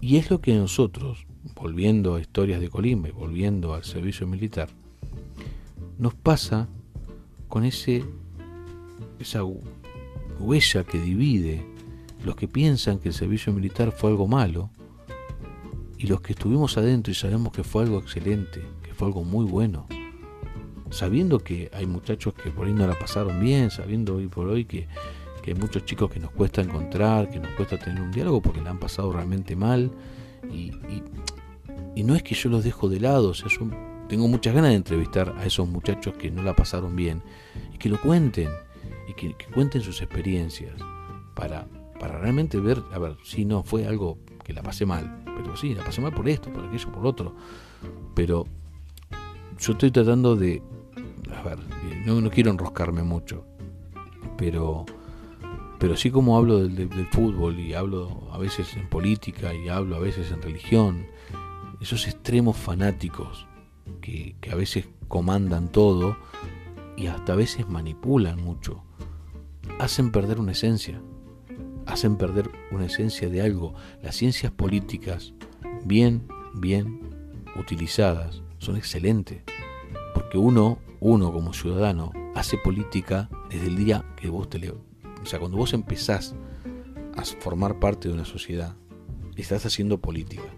Y 0.00 0.16
es 0.16 0.30
lo 0.30 0.40
que 0.40 0.54
nosotros, 0.54 1.26
volviendo 1.54 2.14
a 2.14 2.20
historias 2.22 2.62
de 2.62 2.70
Colimba 2.70 3.10
y 3.10 3.12
volviendo 3.12 3.74
al 3.74 3.84
servicio 3.84 4.26
militar, 4.26 4.70
nos 5.98 6.14
pasa 6.14 6.66
con 7.48 7.64
ese 7.64 8.02
esa 9.22 9.40
huella 10.38 10.84
que 10.84 11.00
divide 11.00 11.64
los 12.24 12.36
que 12.36 12.48
piensan 12.48 12.98
que 12.98 13.08
el 13.08 13.14
servicio 13.14 13.52
militar 13.52 13.92
fue 13.92 14.10
algo 14.10 14.26
malo 14.26 14.70
y 15.98 16.06
los 16.06 16.20
que 16.20 16.32
estuvimos 16.32 16.76
adentro 16.76 17.10
y 17.10 17.14
sabemos 17.14 17.52
que 17.52 17.64
fue 17.64 17.84
algo 17.84 17.98
excelente, 17.98 18.60
que 18.82 18.92
fue 18.94 19.08
algo 19.08 19.24
muy 19.24 19.44
bueno, 19.44 19.86
sabiendo 20.90 21.38
que 21.38 21.70
hay 21.72 21.86
muchachos 21.86 22.34
que 22.34 22.50
por 22.50 22.66
ahí 22.66 22.72
no 22.72 22.86
la 22.86 22.98
pasaron 22.98 23.40
bien, 23.40 23.70
sabiendo 23.70 24.16
hoy 24.16 24.26
por 24.26 24.48
hoy 24.48 24.64
que, 24.64 24.88
hay 25.44 25.54
muchos 25.54 25.84
chicos 25.84 26.08
que 26.08 26.20
nos 26.20 26.30
cuesta 26.30 26.60
encontrar, 26.60 27.28
que 27.28 27.40
nos 27.40 27.50
cuesta 27.52 27.76
tener 27.76 28.00
un 28.00 28.12
diálogo 28.12 28.40
porque 28.40 28.60
la 28.60 28.70
han 28.70 28.78
pasado 28.78 29.12
realmente 29.12 29.56
mal 29.56 29.90
y, 30.52 30.72
no 32.02 32.16
es 32.16 32.22
que 32.22 32.34
yo 32.34 32.48
los 32.48 32.64
dejo 32.64 32.88
de 32.88 32.98
lado, 33.00 33.32
tengo 34.08 34.26
muchas 34.26 34.54
ganas 34.54 34.70
de 34.70 34.76
entrevistar 34.76 35.34
a 35.38 35.46
esos 35.46 35.68
muchachos 35.68 36.14
que 36.14 36.30
no 36.30 36.42
la 36.42 36.54
pasaron 36.54 36.96
bien 36.96 37.22
y 37.72 37.78
que 37.78 37.88
lo 37.88 38.00
cuenten 38.00 38.48
y 39.08 39.14
que, 39.14 39.34
cuenten 39.52 39.82
sus 39.82 40.00
experiencias 40.02 40.74
para, 41.34 41.66
para 41.98 42.18
realmente 42.18 42.58
ver, 42.58 42.82
a 42.92 42.98
ver, 42.98 43.16
si 43.22 43.44
no 43.44 43.62
fue 43.62 43.86
algo 43.86 44.18
que 44.44 44.52
la 44.52 44.62
pasé 44.62 44.86
mal, 44.86 45.22
pero 45.24 45.56
sí, 45.56 45.74
la 45.74 45.84
pasé 45.84 46.00
mal 46.00 46.12
por 46.12 46.28
esto, 46.28 46.52
por 46.52 46.64
aquello, 46.66 46.92
por 46.92 47.06
otro, 47.06 47.34
pero 48.14 48.46
yo 49.58 49.72
estoy 49.72 49.90
tratando 49.90 50.36
de, 50.36 50.62
a 51.34 51.42
ver, 51.42 51.58
no, 52.04 52.20
no 52.20 52.30
quiero 52.30 52.50
enroscarme 52.50 53.02
mucho, 53.02 53.44
pero 54.36 54.84
pero 55.82 55.96
sí 55.96 56.12
como 56.12 56.36
hablo 56.36 56.60
del, 56.68 57.08
fútbol 57.10 57.58
y 57.58 57.74
hablo 57.74 58.28
a 58.30 58.38
veces 58.38 58.76
en 58.76 58.88
política 58.88 59.52
y 59.52 59.68
hablo 59.68 59.96
a 59.96 59.98
veces 59.98 60.30
en 60.30 60.40
religión, 60.40 61.08
esos 61.80 62.06
extremos 62.06 62.56
fanáticos 62.56 63.48
que, 64.00 64.36
que, 64.40 64.52
a 64.52 64.54
veces 64.54 64.88
comandan 65.08 65.72
todo 65.72 66.16
y 66.96 67.06
hasta 67.06 67.32
a 67.32 67.36
veces 67.36 67.68
manipulan 67.68 68.42
mucho 68.42 68.82
hacen 69.78 70.12
perder 70.12 70.38
una 70.38 70.52
esencia, 70.52 71.00
hacen 71.86 72.16
perder 72.16 72.50
una 72.70 72.86
esencia 72.86 73.28
de 73.28 73.42
algo. 73.42 73.74
Las 74.02 74.16
ciencias 74.16 74.52
políticas, 74.52 75.34
bien, 75.84 76.28
bien 76.54 77.00
utilizadas, 77.58 78.42
son 78.58 78.76
excelentes, 78.76 79.42
porque 80.14 80.38
uno, 80.38 80.78
uno 81.00 81.32
como 81.32 81.52
ciudadano, 81.52 82.12
hace 82.34 82.56
política 82.58 83.28
desde 83.50 83.66
el 83.66 83.76
día 83.76 84.04
que 84.16 84.30
vos 84.30 84.48
te 84.48 84.58
leo. 84.58 84.80
O 85.22 85.26
sea, 85.26 85.38
cuando 85.38 85.56
vos 85.56 85.72
empezás 85.72 86.34
a 87.16 87.24
formar 87.24 87.78
parte 87.78 88.08
de 88.08 88.14
una 88.14 88.24
sociedad, 88.24 88.76
estás 89.36 89.66
haciendo 89.66 90.00
política. 90.00 90.48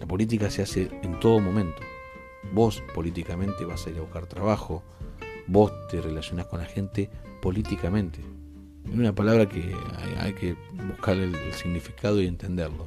La 0.00 0.06
política 0.06 0.50
se 0.50 0.62
hace 0.62 0.90
en 1.02 1.18
todo 1.20 1.40
momento. 1.40 1.82
Vos 2.52 2.82
políticamente 2.94 3.64
vas 3.64 3.86
a 3.86 3.90
ir 3.90 3.98
a 3.98 4.02
buscar 4.02 4.26
trabajo, 4.26 4.82
vos 5.46 5.72
te 5.88 6.00
relacionás 6.00 6.46
con 6.46 6.60
la 6.60 6.66
gente 6.66 7.10
políticamente. 7.40 8.20
Es 8.86 8.94
una 8.94 9.14
palabra 9.14 9.48
que 9.48 9.74
hay, 10.18 10.34
que 10.34 10.56
buscar 10.88 11.16
el, 11.16 11.34
significado 11.52 12.20
y 12.20 12.26
entenderlo. 12.26 12.86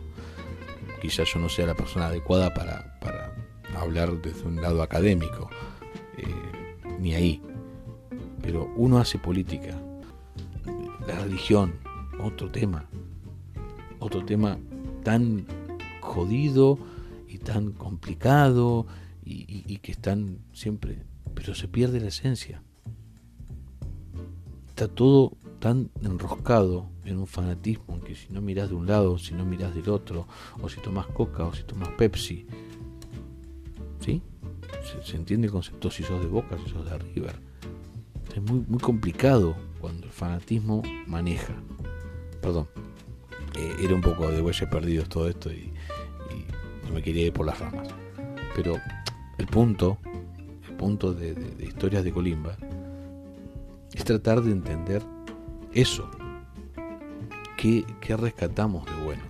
Quizás 1.01 1.31
yo 1.33 1.39
no 1.39 1.49
sea 1.49 1.67
la 1.67 1.75
persona 1.75 2.07
adecuada 2.07 2.53
para, 2.53 2.99
para 2.99 3.33
hablar 3.75 4.21
desde 4.21 4.43
un 4.43 4.61
lado 4.61 4.81
académico, 4.81 5.49
eh, 6.17 6.25
ni 6.99 7.13
ahí. 7.13 7.41
Pero 8.41 8.71
uno 8.75 8.99
hace 8.99 9.17
política. 9.17 9.79
La 11.07 11.19
religión, 11.19 11.73
otro 12.19 12.49
tema. 12.49 12.85
Otro 13.99 14.23
tema 14.23 14.57
tan 15.03 15.45
jodido 16.01 16.77
y 17.27 17.39
tan 17.39 17.71
complicado 17.71 18.85
y, 19.23 19.63
y 19.67 19.77
que 19.77 19.91
están 19.91 20.39
siempre... 20.53 21.03
Pero 21.37 21.55
se 21.55 21.67
pierde 21.67 21.99
la 21.99 22.07
esencia 22.07 22.61
está 24.77 24.87
todo 24.87 25.35
tan 25.59 25.89
enroscado 26.03 26.91
en 27.03 27.17
un 27.17 27.25
fanatismo 27.25 27.99
que 28.01 28.13
si 28.13 28.31
no 28.31 28.41
miras 28.41 28.69
de 28.69 28.75
un 28.75 28.85
lado, 28.85 29.17
si 29.17 29.33
no 29.33 29.43
miras 29.43 29.73
del 29.73 29.89
otro, 29.89 30.27
o 30.61 30.69
si 30.69 30.79
tomas 30.81 31.07
coca 31.07 31.45
o 31.45 31.53
si 31.55 31.63
tomas 31.63 31.89
Pepsi, 31.97 32.45
¿sí? 33.99 34.21
Se, 35.03 35.15
entiende 35.15 35.47
el 35.47 35.51
concepto 35.51 35.89
si 35.89 36.03
sos 36.03 36.21
de 36.21 36.27
Boca, 36.27 36.59
si 36.63 36.69
sos 36.69 36.85
de 36.85 36.95
River. 36.95 37.39
Es 38.35 38.41
muy, 38.43 38.63
muy 38.67 38.77
complicado 38.77 39.55
cuando 39.81 40.05
el 40.05 40.11
fanatismo 40.11 40.83
maneja. 41.07 41.55
Perdón, 42.39 42.67
eh, 43.57 43.77
era 43.81 43.95
un 43.95 44.01
poco 44.01 44.29
de 44.29 44.41
bueyes 44.41 44.69
perdidos 44.69 45.09
todo 45.09 45.27
esto 45.27 45.51
y, 45.51 45.73
no 46.87 46.93
me 46.93 47.01
quería 47.01 47.25
ir 47.25 47.33
por 47.33 47.47
las 47.47 47.57
ramas. 47.57 47.87
Pero 48.55 48.75
el 49.39 49.47
punto, 49.47 49.97
punto 50.77 51.13
de, 51.13 51.35
historias 51.59 52.03
de 52.03 52.11
Colimba 52.11 52.55
es 53.93 54.03
tratar 54.03 54.41
de 54.41 54.51
entender 54.51 55.03
eso. 55.73 56.09
¿Qué, 57.57 57.85
rescatamos 58.15 58.85
de 58.85 58.93
bueno 59.03 59.23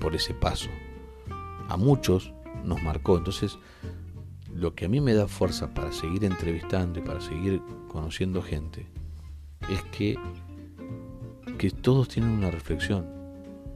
por 0.00 0.14
ese 0.14 0.34
paso? 0.34 0.68
A 1.68 1.76
muchos 1.76 2.32
nos 2.64 2.82
marcó. 2.82 3.16
Entonces, 3.16 3.58
lo 4.52 4.74
que 4.74 4.86
a 4.86 4.88
mí 4.88 5.00
me 5.00 5.14
da 5.14 5.28
fuerza 5.28 5.72
para 5.72 5.92
seguir 5.92 6.24
entrevistando 6.24 6.98
y 6.98 7.02
para 7.02 7.20
seguir 7.20 7.62
conociendo 7.88 8.42
gente 8.42 8.86
es 9.70 9.82
que, 9.84 10.18
que 11.58 11.70
todos 11.70 12.08
tienen 12.08 12.32
una 12.32 12.50
reflexión, 12.50 13.06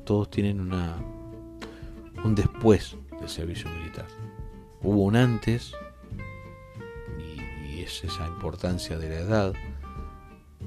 todos 0.04 0.28
tienen 0.30 0.60
una, 0.60 0.96
un 2.24 2.34
después 2.34 2.96
del 3.18 3.28
servicio 3.28 3.70
militar. 3.70 4.06
Hubo 4.82 5.04
un 5.04 5.16
antes, 5.16 5.72
es 7.88 8.04
esa 8.04 8.26
importancia 8.26 8.98
de 8.98 9.08
la 9.08 9.16
edad, 9.16 9.54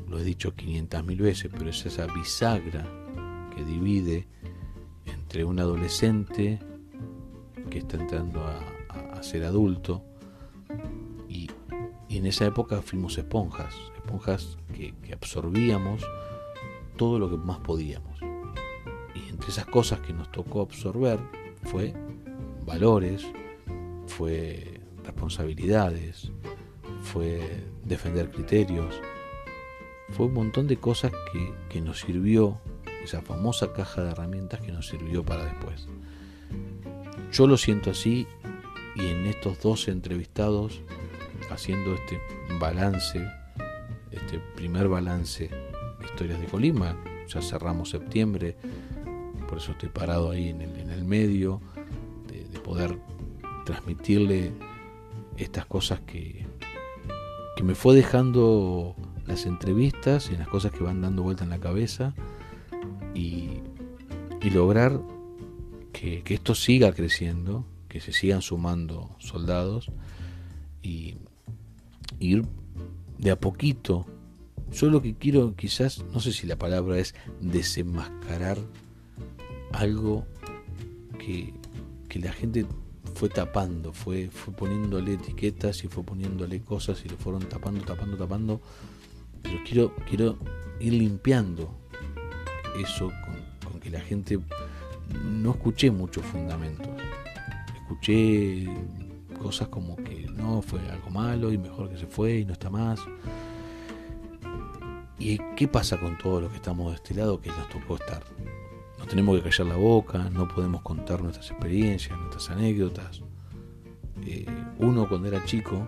lo 0.10 0.18
he 0.18 0.24
dicho 0.24 0.56
500.000 0.56 1.18
veces, 1.18 1.52
pero 1.56 1.70
es 1.70 1.86
esa 1.86 2.08
bisagra 2.08 2.84
que 3.56 3.64
divide 3.64 4.28
entre 5.06 5.46
un 5.46 5.60
adolescente 5.60 6.60
que 7.70 7.78
está 7.78 7.98
entrando 7.98 8.44
a, 8.44 8.60
ser 9.22 9.44
adulto 9.44 10.04
y, 11.30 11.48
en 12.10 12.26
esa 12.26 12.48
época 12.48 12.82
fuimos 12.82 13.16
esponjas, 13.20 13.76
esponjas 13.96 14.58
que, 14.74 14.96
que 14.96 15.14
absorbíamos 15.14 16.04
todo 16.98 17.20
lo 17.20 17.30
que 17.30 17.38
más 17.38 17.60
podíamos. 17.60 18.20
Y 19.14 19.30
entre 19.30 19.50
esas 19.50 19.68
cosas 19.68 20.00
que 20.00 20.12
nos 20.12 20.32
tocó 20.32 20.62
absorber 20.62 21.20
fue 21.62 21.94
valores, 22.66 23.28
fue 24.08 24.82
responsabilidades, 25.04 26.32
fue 27.02 27.64
defender 27.84 28.30
criterios, 28.32 29.02
fue 30.12 30.28
un 30.28 30.34
montón 30.34 30.68
de 30.68 30.78
cosas 30.78 31.12
que, 31.70 31.82
nos 31.82 32.00
sirvió, 32.00 32.60
esa 33.04 33.22
famosa 33.22 33.74
caja 33.74 34.04
de 34.04 34.12
herramientas 34.12 34.62
que 34.62 34.72
nos 34.72 34.88
sirvió 34.88 35.24
para 35.24 35.46
después. 35.46 35.88
Yo 37.32 37.48
lo 37.48 37.58
siento 37.58 37.92
así 37.92 38.28
y 38.96 39.08
en 39.08 39.26
estos 39.26 39.62
dos 39.62 39.88
entrevistados, 39.88 40.82
haciendo 41.50 41.96
este 41.96 42.20
balance, 42.60 43.26
este 44.12 44.40
primer 44.56 44.88
balance 44.88 45.50
historias 46.04 46.40
de 46.40 46.48
Colima, 46.48 46.96
ya 47.28 47.42
cerramos 47.42 47.90
septiembre, 47.90 48.58
por 49.48 49.58
eso 49.58 49.72
estoy 49.72 49.90
parado 49.90 50.32
ahí 50.32 50.50
en 50.50 50.62
el, 50.62 51.04
medio, 51.06 51.62
de, 52.28 52.46
de, 52.46 52.60
poder 52.60 52.98
transmitirle 53.66 54.52
estas 55.38 55.66
cosas 55.66 56.02
que, 56.02 56.46
que 57.56 57.64
me 57.64 57.76
fue 57.76 57.96
dejando 57.96 58.96
las 59.26 59.46
entrevistas 59.46 60.30
y 60.32 60.38
las 60.38 60.48
cosas 60.48 60.72
que 60.72 60.84
van 60.84 61.02
dando 61.02 61.24
vuelta 61.24 61.44
en 61.44 61.50
la 61.50 61.60
cabeza 61.60 62.14
y, 63.14 63.60
lograr 64.52 65.00
que, 65.94 66.24
esto 66.26 66.56
siga 66.56 66.92
creciendo, 66.94 67.66
que 67.88 68.02
se 68.02 68.12
sigan 68.12 68.42
sumando 68.42 69.16
soldados 69.20 69.92
y 70.82 71.16
ir 72.20 72.46
de 73.18 73.32
a 73.32 73.40
poquito. 73.40 74.06
Yo 74.72 74.90
lo 74.90 75.02
que 75.02 75.16
quiero 75.16 75.56
quizás, 75.56 76.04
no 76.12 76.20
sé 76.20 76.34
si 76.34 76.48
la 76.48 76.58
palabra 76.58 76.98
es 76.98 77.14
desenmascarar 77.40 78.58
algo 79.74 80.26
que, 81.20 81.54
que 82.10 82.20
la 82.20 82.32
gente 82.32 82.66
fue 83.22 83.30
tapando, 83.30 83.94
fue, 83.94 84.32
fue 84.32 84.52
poniéndole 84.52 85.14
etiquetas 85.14 85.84
y 85.84 85.88
fue 85.88 86.04
poniéndole 86.04 86.60
cosas 86.62 87.06
y 87.06 87.08
lo 87.08 87.18
fueron 87.18 87.48
tapando, 87.48 87.86
tapando, 87.86 88.18
tapando 88.18 88.62
pero 89.44 89.60
quiero, 89.64 89.96
quiero 90.10 90.40
ir 90.80 90.94
limpiando 90.94 91.70
eso 92.84 93.12
con, 93.70 93.80
que 93.80 93.92
la 93.92 94.00
gente 94.00 94.40
no 95.24 95.52
escuché 95.52 95.92
muchos 95.92 96.26
fundamentos. 96.26 96.88
Escuché 97.84 98.68
cosas 99.40 99.68
como 99.68 99.98
que 99.98 100.26
no 100.36 100.64
fue 100.64 100.80
algo 100.90 101.12
malo 101.12 101.54
y 101.54 101.60
mejor 101.60 101.92
que 101.92 102.00
se 102.00 102.08
fue 102.08 102.40
y 102.40 102.46
no 102.46 102.54
está 102.54 102.72
más. 102.72 103.00
¿Y 105.20 105.38
qué 105.56 105.68
pasa 105.68 106.00
con 106.00 106.18
todos 106.18 106.42
los 106.42 106.50
que 106.50 106.58
estamos 106.58 106.90
de 106.90 106.96
este 106.96 107.14
lado 107.14 107.40
que 107.40 107.50
nos 107.50 107.70
tocó 107.70 107.98
estar? 107.98 108.24
Nos 109.02 109.10
tenemos 109.10 109.36
que 109.36 109.50
callar 109.50 109.68
la 109.68 109.78
boca, 109.78 110.30
no 110.30 110.48
podemos 110.48 110.84
contar 110.84 111.24
nuestras 111.24 111.50
experiencias, 111.50 112.16
nuestras 112.20 112.52
anécdotas. 112.52 113.24
Eh, 114.24 114.46
uno 114.78 115.10
cuando 115.10 115.28
era 115.28 115.44
chico 115.44 115.88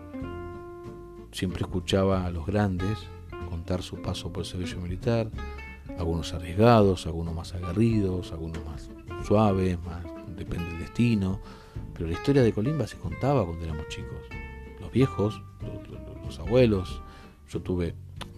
siempre 1.31 1.61
escuchaba 1.61 2.25
a 2.25 2.31
los 2.31 2.43
grandes 2.47 2.97
contar 3.51 3.83
su 3.83 4.01
paso 4.01 4.33
por 4.33 4.41
el 4.41 4.49
servicio 4.49 4.79
militar, 4.79 5.29
algunos 5.99 6.33
arriesgados, 6.33 7.05
algunos 7.05 7.35
más 7.35 7.53
aguerridos, 7.53 8.31
algunos 8.31 8.65
más 8.65 8.89
suaves, 9.27 9.77
más 9.85 10.03
depende 10.35 10.69
del 10.71 10.79
destino, 10.79 11.39
pero 11.93 12.07
la 12.07 12.13
historia 12.13 12.41
de 12.41 12.51
Colimba 12.51 12.87
se 12.87 12.97
contaba 12.97 13.45
cuando 13.45 13.63
éramos 13.63 13.87
chicos. 13.89 14.17
Los 14.81 14.91
viejos, 14.91 15.39
los, 16.25 16.39
abuelos, 16.39 16.99
yo 17.47 17.61
tuve 17.61 17.93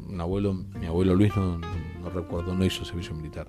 un 0.09 0.19
abuelo, 0.19 0.53
mi 0.53 0.85
abuelo 0.85 1.15
Luis 1.15 1.33
no, 1.38 1.61
recuerdo, 2.13 2.53
no 2.53 2.65
hizo 2.65 2.83
servicio 2.83 3.15
militar, 3.15 3.47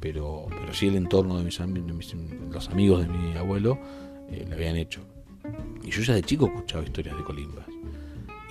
pero, 0.00 0.46
pero 0.48 0.72
sí 0.72 0.88
el 0.88 0.96
entorno 0.96 1.38
de 1.38 1.44
mis, 1.44 1.60
amigos, 1.60 2.14
los 2.50 2.68
amigos 2.68 3.02
de 3.02 3.08
mi 3.08 3.36
abuelo 3.36 3.78
eh, 4.30 4.44
le 4.48 4.54
habían 4.54 4.76
hecho. 4.76 5.02
Y 5.82 5.90
yo 5.90 6.02
ya 6.02 6.14
de 6.14 6.22
chico 6.22 6.46
escuchaba 6.46 6.84
historias 6.84 7.16
de 7.16 7.24
Colimbas. 7.24 7.66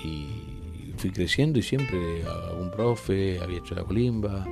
Y 0.04 0.94
fui 0.98 1.12
creciendo 1.12 1.60
y 1.60 1.64
siempre 1.64 2.24
algún 2.26 2.72
profe 2.72 3.40
había 3.40 3.60
hecho 3.60 3.76
la 3.76 3.84
colimba, 3.84 4.46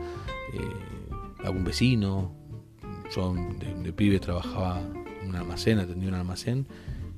eh, 0.53 1.43
algún 1.43 1.63
vecino. 1.63 2.33
Yo 3.15 3.33
de, 3.33 3.93
pibe 3.93 4.19
trabajaba 4.19 4.81
en 5.21 5.29
un 5.29 5.35
almacén, 5.35 5.79
atendía 5.79 6.09
un 6.09 6.15
almacén 6.15 6.67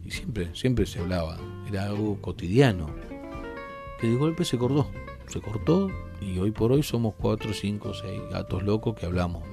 y 0.03 0.11
siempre, 0.11 0.53
siempre 0.53 0.85
se 0.85 0.99
hablaba. 0.99 1.37
Era 1.67 1.85
algo 1.85 2.21
cotidiano. 2.21 2.89
Que 3.99 4.07
de 4.07 4.15
golpe 4.15 4.45
se 4.45 4.57
cortó, 4.57 4.91
se 5.27 5.41
cortó 5.41 5.89
y 6.21 6.37
hoy 6.37 6.51
por 6.51 6.71
hoy 6.71 6.83
somos 6.83 7.15
cuatro, 7.15 7.51
cinco, 7.53 7.93
seis 7.93 8.21
gatos 8.31 8.63
locos 8.63 8.95
que 8.95 9.05
hablamos 9.07 9.43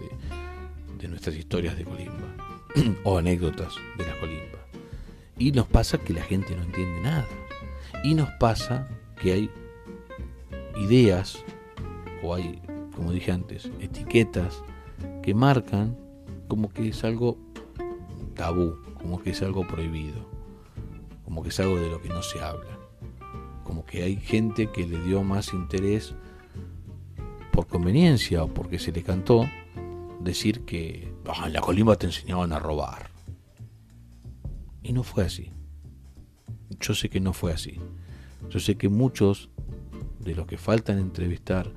de, 0.99 1.09
nuestras 1.09 1.37
historias 1.37 1.77
de 1.77 1.85
colimba 1.85 2.37
o 3.05 3.19
anécdotas 3.19 3.75
de 3.99 4.07
las 4.07 4.17
colimbas. 4.17 4.61
Y 5.39 5.53
nos 5.53 5.67
pasa 5.67 5.99
que 5.99 6.13
la 6.13 6.23
gente 6.23 6.55
no 6.55 6.63
entiende 6.63 7.01
nada. 7.03 7.27
Y 8.03 8.15
nos 8.15 8.29
pasa 8.39 8.89
que 9.21 9.33
hay 9.33 9.51
ideas, 10.77 11.45
o 12.23 12.35
hay, 12.35 12.61
como 12.95 13.13
dije 13.13 13.33
antes, 13.33 13.71
etiquetas 13.81 14.63
que 15.23 15.35
marcan 15.35 15.97
como 16.49 16.73
que 16.73 16.89
es 16.89 17.05
algo 17.05 17.39
tabú, 18.35 18.77
como 18.95 19.23
que 19.23 19.31
es 19.31 19.43
algo 19.43 19.67
prohibido, 19.67 20.29
como 21.25 21.43
que 21.43 21.49
es 21.49 21.61
algo 21.61 21.77
de 21.77 21.89
lo 21.89 22.01
que 22.01 22.09
no 22.09 22.23
se 22.23 22.41
habla, 22.41 22.79
como 23.65 23.85
que 23.87 24.03
hay 24.03 24.17
gente 24.17 24.71
que 24.71 24.87
le 24.87 25.01
dio 25.01 25.23
más 25.23 25.53
interés 25.53 26.15
por 27.53 27.67
conveniencia 27.67 28.45
o 28.45 28.49
porque 28.49 28.79
se 28.79 28.93
le 28.93 29.03
cantó 29.03 29.47
decir 30.21 30.65
que 30.65 31.13
ah, 31.27 31.47
en 31.47 31.53
la 31.53 31.61
colimba 31.61 31.97
te 31.97 32.07
enseñaban 32.07 32.53
a 32.53 32.59
robar. 32.59 33.11
Y 34.83 34.93
no 34.93 35.03
fue 35.03 35.25
así. 35.25 35.51
Yo 36.81 36.95
sé 36.95 37.09
que 37.09 37.21
no 37.21 37.33
fue 37.33 37.53
así. 37.53 37.81
Yo 38.51 38.61
sé 38.61 38.77
que 38.77 38.89
muchos 38.89 39.49
de 40.21 40.35
los 40.35 40.47
que 40.47 40.59
faltan 40.59 40.99
entrevistar 40.99 41.71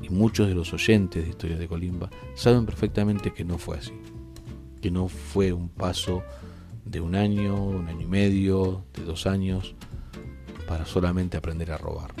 y 0.00 0.10
muchos 0.10 0.48
de 0.48 0.54
los 0.54 0.72
oyentes 0.72 1.24
de 1.24 1.30
Historias 1.30 1.58
de 1.58 1.68
Colimba 1.68 2.10
saben 2.34 2.66
perfectamente 2.66 3.32
que 3.32 3.44
no 3.44 3.58
fue 3.58 3.78
así, 3.78 3.92
que 4.80 4.90
no 4.90 5.08
fue 5.08 5.52
un 5.52 5.68
paso 5.68 6.22
de 6.84 7.00
un 7.00 7.14
año, 7.14 7.64
un 7.64 7.88
año 7.88 8.02
y 8.02 8.06
medio, 8.06 8.84
de 8.94 9.04
dos 9.04 9.26
años, 9.26 9.74
para 10.66 10.84
solamente 10.84 11.36
aprender 11.36 11.72
a 11.72 11.78
robar. 11.78 12.12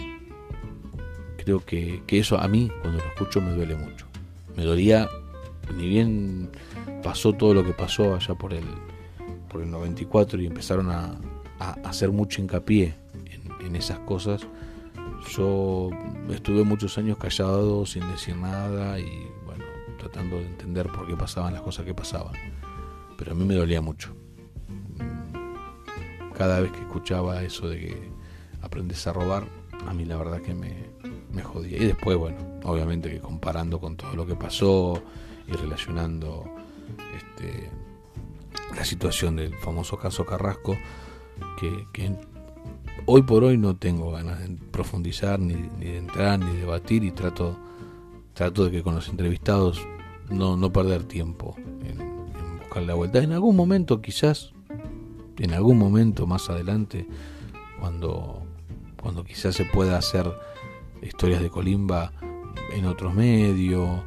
Creo 1.36 1.64
que, 1.64 2.02
eso 2.08 2.38
a 2.38 2.48
mí, 2.48 2.70
cuando 2.80 2.98
lo 2.98 3.04
escucho, 3.04 3.40
me 3.40 3.52
duele 3.52 3.76
mucho. 3.76 4.06
Me 4.56 4.64
dolía, 4.64 5.08
ni 5.74 5.88
bien 5.88 6.50
pasó 7.02 7.32
todo 7.32 7.54
lo 7.54 7.64
que 7.64 7.72
pasó 7.72 8.14
allá 8.14 8.34
por 8.34 8.52
el, 8.52 8.64
por 9.48 9.62
el 9.62 9.70
94 9.70 10.40
y 10.40 10.46
empezaron 10.46 10.90
a, 10.90 11.18
hacer 11.84 12.10
mucho 12.10 12.42
hincapié 12.42 12.94
en 13.64 13.76
esas 13.76 13.98
cosas, 14.00 14.46
yo 15.30 15.90
estuve 16.30 16.62
muchos 16.62 16.96
años 16.98 17.18
callado, 17.18 17.84
sin 17.86 18.06
decir 18.10 18.36
nada 18.36 18.98
y 18.98 19.28
bueno, 19.44 19.64
tratando 19.98 20.36
de 20.36 20.46
entender 20.46 20.88
por 20.88 21.06
qué 21.06 21.16
pasaban 21.16 21.52
las 21.52 21.62
cosas 21.62 21.84
que 21.84 21.94
pasaban. 21.94 22.34
Pero 23.16 23.32
a 23.32 23.34
mí 23.34 23.44
me 23.44 23.54
dolía 23.54 23.80
mucho. 23.80 24.14
Cada 26.36 26.60
vez 26.60 26.70
que 26.70 26.80
escuchaba 26.80 27.42
eso 27.42 27.68
de 27.68 27.78
que 27.78 28.10
aprendes 28.60 29.06
a 29.06 29.12
robar, 29.12 29.48
a 29.86 29.94
mí 29.94 30.04
la 30.04 30.16
verdad 30.16 30.42
que 30.42 30.54
me, 30.54 30.74
me 31.32 31.42
jodía. 31.42 31.78
Y 31.78 31.86
después, 31.86 32.16
bueno, 32.16 32.38
obviamente 32.64 33.10
que 33.10 33.20
comparando 33.20 33.80
con 33.80 33.96
todo 33.96 34.14
lo 34.14 34.26
que 34.26 34.36
pasó 34.36 35.02
y 35.46 35.52
relacionando 35.52 36.44
este, 37.16 37.70
la 38.74 38.84
situación 38.84 39.36
del 39.36 39.54
famoso 39.54 39.96
caso 39.96 40.24
Carrasco, 40.24 40.76
que, 41.58 42.16
hoy 43.06 43.22
por 43.22 43.44
hoy 43.44 43.56
no 43.56 43.76
tengo 43.76 44.10
ganas 44.10 44.40
de 44.40 44.56
profundizar, 44.70 45.38
ni, 45.38 45.54
de 45.54 45.98
entrar, 45.98 46.38
ni 46.38 46.46
de 46.52 46.60
debatir, 46.60 47.04
y 47.04 47.10
trato, 47.10 47.56
trato 48.34 48.64
de 48.64 48.70
que 48.70 48.82
con 48.82 48.94
los 48.94 49.08
entrevistados 49.08 49.86
no, 50.30 50.56
no 50.56 50.72
perder 50.72 51.04
tiempo 51.04 51.54
en, 51.84 52.00
en 52.00 52.58
buscar 52.58 52.82
la 52.82 52.94
vuelta. 52.94 53.18
En 53.20 53.32
algún 53.32 53.56
momento, 53.56 54.00
quizás, 54.00 54.52
en 55.38 55.52
algún 55.52 55.78
momento 55.78 56.26
más 56.26 56.50
adelante, 56.50 57.06
cuando, 57.78 58.42
cuando 59.00 59.24
quizás 59.24 59.54
se 59.54 59.64
pueda 59.64 59.98
hacer 59.98 60.26
historias 61.02 61.42
de 61.42 61.50
Colimba 61.50 62.12
en 62.72 62.86
otros 62.86 63.14
medios, 63.14 64.00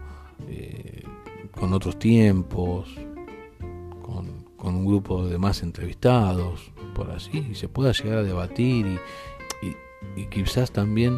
eh, 0.47 0.98
con 1.59 1.73
otros 1.73 1.99
tiempos, 1.99 2.89
con, 4.01 4.47
un 4.61 4.85
grupo 4.85 5.25
de 5.25 5.37
más 5.37 5.63
entrevistados, 5.63 6.71
por 6.93 7.11
así, 7.11 7.47
y 7.51 7.55
se 7.55 7.67
pueda 7.67 7.91
llegar 7.91 8.19
a 8.19 8.23
debatir 8.23 8.99
y, 10.15 10.25
quizás 10.27 10.71
también 10.71 11.17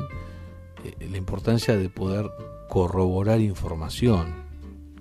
eh, 0.83 1.07
la 1.09 1.17
importancia 1.17 1.75
de 1.75 1.89
poder 1.89 2.29
corroborar 2.69 3.39
información, 3.39 4.33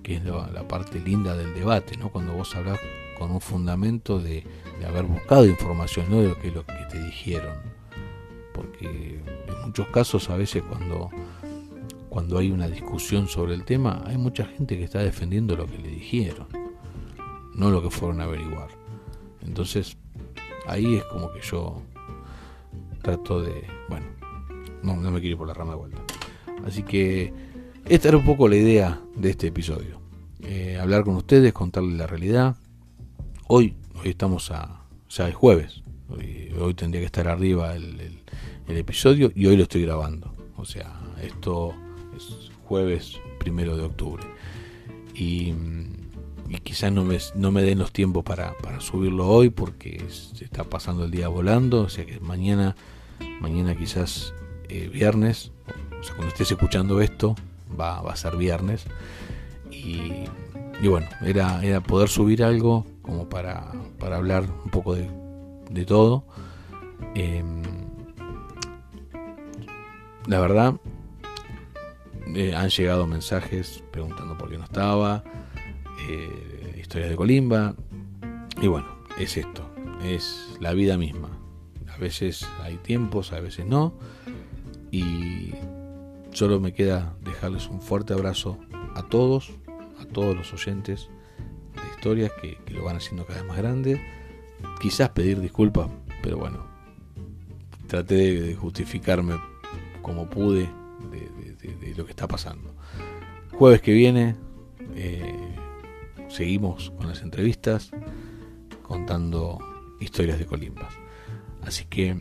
que 0.03 0.15
es 0.15 0.23
la, 0.23 0.67
parte 0.67 0.99
linda 0.99 1.35
del 1.35 1.53
debate, 1.53 1.97
¿no? 1.97 2.11
cuando 2.11 2.33
vos 2.33 2.55
hablas 2.55 2.79
con 3.17 3.31
un 3.31 3.41
fundamento 3.41 4.19
de, 4.19 4.43
haber 4.87 5.05
buscado 5.05 5.45
información, 5.45 6.07
no 6.09 6.21
de 6.21 6.29
lo 6.29 6.39
que, 6.39 6.51
lo 6.51 6.65
que 6.65 6.73
te 6.89 7.03
dijeron. 7.03 7.53
Porque 8.53 9.21
en 9.47 9.61
muchos 9.65 9.87
casos 9.87 10.29
a 10.29 10.35
veces 10.35 10.63
cuando, 10.63 11.09
cuando 12.11 12.37
hay 12.37 12.51
una 12.51 12.67
discusión 12.67 13.29
sobre 13.29 13.53
el 13.53 13.63
tema, 13.63 14.03
hay 14.05 14.17
mucha 14.17 14.43
gente 14.43 14.77
que 14.77 14.83
está 14.83 14.99
defendiendo 14.99 15.55
lo 15.55 15.65
que 15.65 15.77
le 15.77 15.87
dijeron, 15.87 16.45
no 17.55 17.71
lo 17.71 17.81
que 17.81 17.89
fueron 17.89 18.19
a 18.19 18.25
averiguar. 18.25 18.67
Entonces, 19.45 19.95
ahí 20.67 20.95
es 20.95 21.05
como 21.05 21.31
que 21.31 21.39
yo 21.39 21.81
trato 23.01 23.41
de, 23.41 23.65
bueno, 23.87 24.07
no, 24.83 24.97
no 24.97 25.09
me 25.09 25.21
quiero 25.21 25.35
ir 25.35 25.37
por 25.37 25.47
la 25.47 25.53
rama 25.53 25.71
de 25.71 25.77
vuelta. 25.77 26.01
Así 26.65 26.83
que 26.83 27.33
esta 27.85 28.09
era 28.09 28.17
un 28.17 28.25
poco 28.25 28.49
la 28.49 28.57
idea 28.57 28.99
de 29.15 29.29
este 29.29 29.47
episodio. 29.47 30.01
Eh, 30.41 30.77
hablar 30.81 31.05
con 31.05 31.15
ustedes, 31.15 31.53
contarles 31.53 31.97
la 31.97 32.07
realidad. 32.07 32.57
Hoy, 33.47 33.77
hoy 33.95 34.09
estamos 34.09 34.51
a, 34.51 34.83
ya 35.09 35.29
es 35.29 35.35
jueves. 35.35 35.81
Hoy, 36.09 36.73
tendría 36.73 36.99
que 36.99 37.05
estar 37.05 37.29
arriba 37.29 37.73
el 37.73 38.19
el 38.67 38.77
episodio 38.77 39.31
y 39.35 39.45
hoy 39.45 39.55
lo 39.57 39.63
estoy 39.63 39.83
grabando. 39.83 40.33
O 40.57 40.65
sea, 40.65 40.99
esto 41.21 41.73
es 42.29 42.51
jueves 42.65 43.19
primero 43.39 43.75
de 43.75 43.83
octubre. 43.83 44.23
Y, 45.13 45.53
quizás 46.63 46.91
no 46.91 47.05
me, 47.05 47.17
no 47.35 47.51
me 47.51 47.63
den 47.63 47.79
los 47.79 47.91
tiempos 47.91 48.23
para, 48.23 48.53
subirlo 48.79 49.27
hoy 49.27 49.49
porque 49.49 50.05
se 50.09 50.43
está 50.43 50.63
pasando 50.63 51.05
el 51.05 51.11
día 51.11 51.27
volando. 51.27 51.81
O 51.81 51.89
sea 51.89 52.05
que 52.05 52.19
mañana, 52.19 52.75
mañana 53.39 53.75
quizás 53.75 54.33
eh, 54.69 54.89
viernes, 54.91 55.51
o 55.99 56.03
sea, 56.03 56.15
cuando 56.15 56.29
estés 56.29 56.51
escuchando 56.51 57.01
esto, 57.01 57.35
va, 57.79 57.99
a 57.99 58.15
ser 58.15 58.35
viernes. 58.37 58.85
Y, 59.71 60.25
bueno, 60.87 61.07
era, 61.21 61.63
era 61.63 61.81
poder 61.81 62.09
subir 62.09 62.43
algo 62.43 62.85
como 63.01 63.29
para, 63.29 63.71
para 63.99 64.17
hablar 64.17 64.43
un 64.65 64.71
poco 64.71 64.95
de, 64.95 65.09
de 65.69 65.85
todo. 65.85 66.23
Em, 67.15 67.61
la 70.27 70.39
verdad, 70.39 70.75
eh, 72.35 72.55
han 72.55 72.69
llegado 72.69 73.07
mensajes 73.07 73.83
preguntando 73.91 74.37
por 74.37 74.49
qué 74.49 74.57
no 74.57 74.63
estaba, 74.63 75.23
eh, 76.09 76.77
historias 76.79 77.09
de 77.09 77.15
Colimba, 77.15 77.75
y 78.61 78.67
bueno, 78.67 78.87
es 79.17 79.37
esto, 79.37 79.69
es 80.03 80.55
la 80.59 80.73
vida 80.73 80.97
misma. 80.97 81.29
A 81.93 81.97
veces 81.97 82.47
hay 82.61 82.77
tiempos, 82.77 83.33
a 83.33 83.39
veces 83.39 83.65
no, 83.65 83.93
y 84.91 85.53
solo 86.31 86.59
me 86.59 86.73
queda 86.73 87.15
dejarles 87.21 87.67
un 87.67 87.81
fuerte 87.81 88.13
abrazo 88.13 88.59
a 88.95 89.03
todos, 89.03 89.51
a 89.99 90.05
todos 90.05 90.35
los 90.35 90.53
oyentes 90.53 91.09
de 91.73 91.95
historias 91.95 92.31
que, 92.41 92.57
que 92.65 92.73
lo 92.73 92.83
van 92.83 92.97
haciendo 92.97 93.25
cada 93.25 93.39
vez 93.39 93.47
más 93.47 93.57
grande. 93.57 94.01
Quizás 94.79 95.09
pedir 95.09 95.39
disculpas, 95.39 95.89
pero 96.21 96.37
bueno, 96.37 96.65
traté 97.87 98.41
de 98.41 98.55
justificarme 98.55 99.35
como 100.01 100.29
pude 100.29 100.69
de, 101.09 101.93
lo 101.95 102.05
que 102.05 102.11
está 102.11 102.27
pasando. 102.27 102.75
Jueves 103.53 103.81
que 103.81 103.91
viene 103.91 104.35
eh, 104.95 105.55
seguimos 106.29 106.91
con 106.91 107.07
las 107.07 107.21
entrevistas 107.21 107.91
contando 108.81 109.59
historias 109.99 110.39
de 110.39 110.45
Colimbas. 110.45 110.93
Así 111.61 111.85
que 111.85 112.19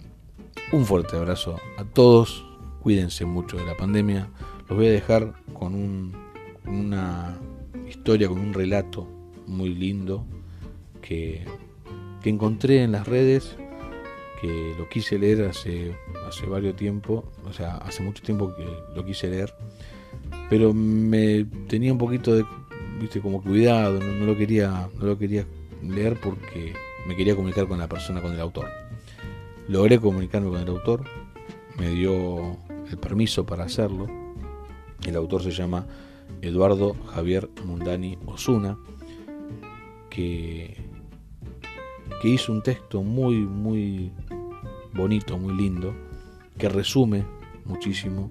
un 0.73 0.85
fuerte 0.85 1.17
abrazo 1.17 1.57
a 1.79 1.85
todos, 1.85 2.45
cuídense 2.83 3.25
mucho 3.25 3.57
de 3.57 3.65
la 3.65 3.77
pandemia. 3.77 4.29
Los 4.69 4.79
voy 4.79 4.87
a 4.89 4.93
dejar 4.93 5.35
con 5.53 6.13
una 6.67 7.39
historia, 7.89 8.29
con 8.29 8.39
un 8.39 8.53
relato 8.53 9.09
muy 9.47 9.75
lindo 9.75 10.25
que, 11.01 11.45
que 12.23 12.31
encontré 12.31 12.83
en 12.83 12.93
las 12.93 13.09
redes 13.09 13.57
que 14.41 14.75
lo 14.79 14.89
quise 14.89 15.19
leer 15.19 15.45
hace, 15.45 15.95
hace 16.27 16.47
varios 16.47 16.77
tiempo, 16.77 17.25
o 17.45 17.53
sea, 17.53 17.77
hace 17.77 18.03
mucho 18.03 18.23
tiempo 18.23 18.55
que 18.55 18.67
lo 18.95 19.05
quise 19.05 19.29
leer, 19.29 19.55
pero 20.49 20.73
me 20.73 21.45
tenía 21.69 21.93
un 21.93 21.99
poquito 21.99 22.35
de, 22.35 22.45
viste, 23.01 23.21
como 23.21 23.43
cuidado, 23.43 24.01
no, 24.01 24.27
lo 24.27 24.37
quería, 24.37 24.89
no 24.99 25.07
lo 25.07 25.19
quería 25.19 25.47
leer 25.83 26.19
porque 26.21 26.73
me 27.07 27.17
quería 27.17 27.37
comunicar 27.37 27.69
con 27.69 27.79
la 27.79 27.89
persona, 27.89 28.23
con 28.23 28.33
el 28.33 28.41
autor. 28.41 28.69
Logré 29.69 30.01
comunicarme 30.01 30.49
con 30.51 30.61
el 30.61 30.69
autor, 30.69 31.05
me 31.79 31.91
dio 31.91 32.57
el 32.91 32.99
permiso 32.99 33.45
para 33.45 33.65
hacerlo. 33.65 34.07
El 35.07 35.17
autor 35.17 35.43
se 35.43 35.51
llama 35.51 35.87
Eduardo 36.43 36.97
Javier 37.15 37.49
Mundani 37.65 38.19
Osuna, 38.27 38.79
que 40.09 40.90
que 42.21 42.29
hizo 42.29 42.53
un 42.53 42.63
texto 42.63 43.03
muy, 43.03 43.37
muy 43.37 44.13
bonito, 44.93 45.39
muy 45.39 45.55
lindo, 45.55 45.95
que 46.59 46.69
resume 46.69 47.25
muchísimo 47.65 48.31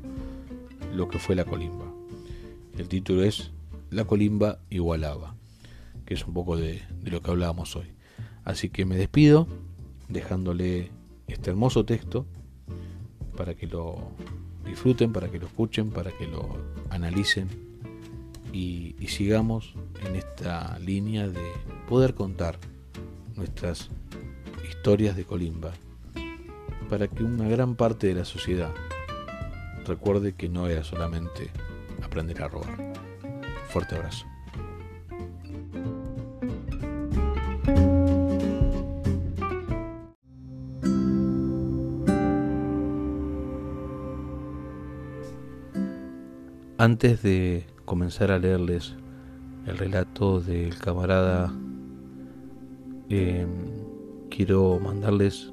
lo 0.94 1.08
que 1.08 1.20
fue 1.20 1.36
la 1.36 1.46
colimba. 1.46 1.86
El 2.78 2.88
título 2.88 3.24
es 3.24 3.52
La 3.90 4.06
colimba 4.06 4.60
igualaba, 4.70 5.36
que 6.06 6.14
es 6.14 6.26
un 6.26 6.34
poco 6.34 6.58
de, 6.58 6.82
lo 7.04 7.22
que 7.22 7.32
hablábamos 7.32 7.76
hoy. 7.76 7.88
Así 8.44 8.70
que 8.70 8.86
me 8.86 8.96
despido 8.96 9.48
dejándole 10.08 10.92
este 11.28 11.50
hermoso 11.52 11.86
texto 11.86 12.26
para 13.36 13.56
que 13.56 13.68
lo 13.68 14.12
disfruten, 14.66 15.12
para 15.14 15.30
que 15.30 15.40
lo 15.40 15.48
escuchen, 15.48 15.92
para 15.92 16.12
que 16.12 16.28
lo 16.28 16.58
analicen 16.90 17.48
y 18.52 18.96
sigamos 19.08 19.76
en 20.06 20.16
esta 20.16 20.80
línea 20.80 21.28
de 21.28 21.52
poder 21.88 22.16
contar 22.16 22.60
nuestras 23.40 23.90
historias 24.70 25.16
de 25.16 25.24
Colimba, 25.24 25.72
para 26.90 27.08
que 27.08 27.24
una 27.24 27.48
gran 27.48 27.76
parte 27.76 28.08
de 28.08 28.16
la 28.16 28.26
sociedad 28.26 28.72
recuerde 29.86 30.34
que 30.34 30.50
no 30.50 30.68
era 30.68 30.84
solamente 30.84 31.50
aprender 32.04 32.44
a 32.44 32.50
robar. 32.50 32.94
Fuerte 33.70 33.96
abrazo. 33.96 34.26
Antes 46.78 47.22
de 47.24 47.66
comenzar 47.86 48.32
a 48.32 48.40
leerles 48.40 48.96
el 49.66 49.78
relato 49.78 50.42
del 50.42 50.78
camarada 50.78 51.54
eh, 53.10 53.48
quiero 54.30 54.80
mandarles 54.80 55.52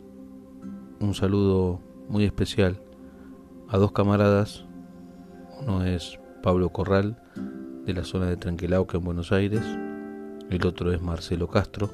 un 1.01 1.15
saludo 1.15 1.81
muy 2.09 2.25
especial 2.25 2.81
a 3.69 3.79
dos 3.79 3.93
camaradas. 3.93 4.67
Uno 5.61 5.85
es 5.85 6.19
Pablo 6.43 6.69
Corral, 6.71 7.21
de 7.85 7.95
la 7.95 8.05
zona 8.05 8.27
de 8.27 8.37
Tranquilauca 8.37 8.99
en 8.99 9.05
Buenos 9.05 9.33
Aires. 9.33 9.63
El 10.51 10.67
otro 10.67 10.93
es 10.93 11.01
Marcelo 11.01 11.49
Castro, 11.49 11.91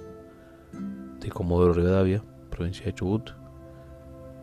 de 1.20 1.28
Comodoro 1.30 1.72
Rivadavia, 1.72 2.22
provincia 2.50 2.86
de 2.86 2.94
Chubut, 2.94 3.30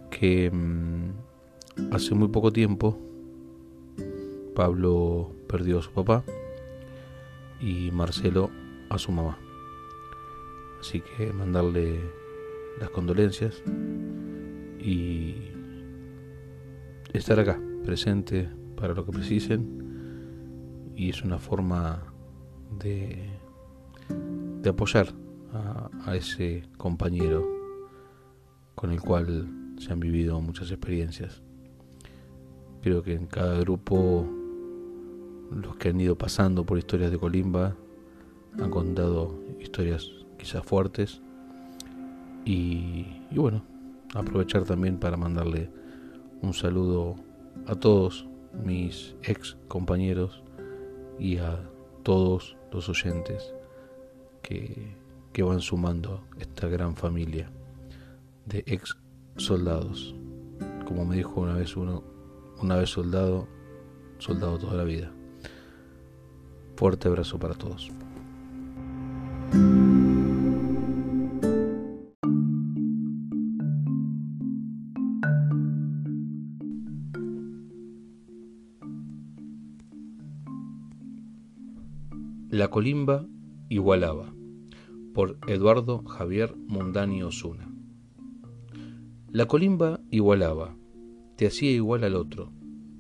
que 0.10 0.50
mm, 0.50 1.94
hace 1.94 2.16
muy 2.16 2.30
poco 2.30 2.52
tiempo 2.52 2.98
Pablo 4.56 5.32
perdió 5.48 5.80
a 5.80 5.82
su 5.82 5.92
papá 5.92 6.24
y 7.62 7.92
Marcelo 7.92 8.50
a 8.90 8.98
su 8.98 9.12
mamá. 9.12 9.38
Así 10.80 11.02
que 11.02 11.34
mandarle 11.34 12.00
las 12.80 12.90
condolencias 12.90 13.62
y 14.80 15.36
estar 17.14 17.40
acá, 17.40 17.60
presente 17.84 18.50
para 18.76 18.94
lo 18.94 19.06
que 19.06 19.12
precisen. 19.12 20.94
Y 20.96 21.10
es 21.10 21.24
una 21.24 21.38
forma 21.38 22.04
de, 22.80 23.30
apoyar 24.68 25.14
a, 25.54 25.90
a 26.06 26.16
ese 26.16 26.64
compañero 26.78 27.48
con 28.76 28.92
el 28.92 29.02
cual 29.02 29.74
se 29.78 29.92
han 29.92 30.00
vivido 30.00 30.40
muchas 30.40 30.72
experiencias. 30.72 31.42
Creo 32.82 33.02
que 33.04 33.14
en 33.14 33.26
cada 33.28 33.60
grupo 33.60 34.26
los 35.52 35.76
que 35.78 35.90
han 35.90 36.00
ido 36.00 36.18
pasando 36.18 36.66
por 36.66 36.78
historias 36.78 37.12
de 37.12 37.18
Colimba 37.18 37.76
han 38.58 38.70
contado 38.70 39.40
historias 39.60 40.10
quizás 40.40 40.64
fuertes 40.66 41.22
y, 42.46 43.06
bueno, 43.32 43.62
aprovechar 44.16 44.64
también 44.64 44.98
para 44.98 45.18
mandarle 45.18 45.70
un 46.42 46.54
saludo 46.54 47.16
a 47.68 47.76
todos 47.76 48.28
mis 48.64 49.16
ex 49.22 49.58
compañeros 49.68 50.42
y 51.20 51.38
a 51.38 51.60
todos 52.04 52.58
los 52.72 52.90
oyentes 52.90 53.54
que, 54.42 54.96
que 55.34 55.44
van 55.44 55.60
sumando 55.60 56.24
esta 56.40 56.68
gran 56.68 56.96
familia 56.96 57.52
de 58.46 58.64
ex 58.66 58.98
soldados. 59.36 60.16
Como 60.88 61.06
me 61.06 61.18
dijo 61.18 61.42
una 61.42 61.54
vez 61.54 61.76
uno, 61.78 62.04
una 62.62 62.78
vez 62.78 62.90
soldado, 62.90 63.48
soldado 64.18 64.58
toda 64.58 64.76
la 64.76 64.86
vida. 64.86 65.12
Fuerte 66.76 67.10
abrazo 67.10 67.38
para 67.38 67.54
todos. 67.54 67.92
La 82.70 82.74
colimba 82.74 83.26
igualaba 83.68 84.32
por 85.16 85.40
Eduardo 85.48 86.04
Javier 86.04 86.56
Mundani 86.68 87.24
Osuna. 87.24 87.68
La 89.32 89.48
colimba 89.48 90.00
igualaba, 90.12 90.76
te 91.36 91.48
hacía 91.48 91.72
igual 91.72 92.04
al 92.04 92.16
otro, 92.16 92.52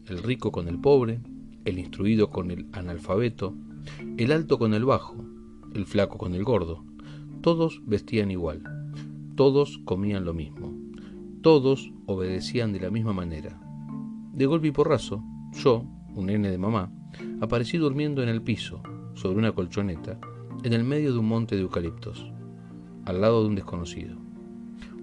el 0.07 0.23
rico 0.23 0.51
con 0.51 0.69
el 0.69 0.81
pobre, 0.81 1.21
el 1.65 1.77
instruido 1.77 2.31
con 2.31 2.49
el 2.49 2.65
analfabeto, 2.71 3.53
el 4.17 4.31
alto 4.31 4.57
con 4.57 4.73
el 4.73 4.85
bajo, 4.85 5.23
el 5.75 5.85
flaco 5.85 6.17
con 6.17 6.33
el 6.33 6.43
gordo. 6.43 6.83
Todos 7.41 7.83
vestían 7.85 8.31
igual, 8.31 8.63
todos 9.35 9.79
comían 9.85 10.25
lo 10.25 10.33
mismo, 10.33 10.73
todos 11.43 11.93
obedecían 12.07 12.73
de 12.73 12.79
la 12.79 12.89
misma 12.89 13.13
manera. 13.13 13.61
De 14.33 14.47
golpe 14.47 14.69
y 14.69 14.71
porrazo, 14.71 15.23
yo, 15.53 15.85
un 16.15 16.25
nene 16.25 16.49
de 16.49 16.57
mamá, 16.57 16.91
aparecí 17.39 17.77
durmiendo 17.77 18.23
en 18.23 18.29
el 18.29 18.41
piso, 18.41 18.81
sobre 19.13 19.39
una 19.39 19.51
colchoneta, 19.51 20.19
en 20.63 20.73
el 20.73 20.83
medio 20.83 21.13
de 21.13 21.19
un 21.19 21.27
monte 21.27 21.55
de 21.55 21.61
eucaliptos, 21.61 22.31
al 23.05 23.21
lado 23.21 23.43
de 23.43 23.49
un 23.49 23.55
desconocido. 23.55 24.17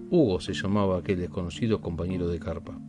Hugo 0.09 0.39
se 0.39 0.53
llamaba 0.53 0.99
aquel 0.99 1.19
desconocido 1.19 1.81
compañero 1.81 2.27
de 2.29 2.39
carpa. 2.39 2.79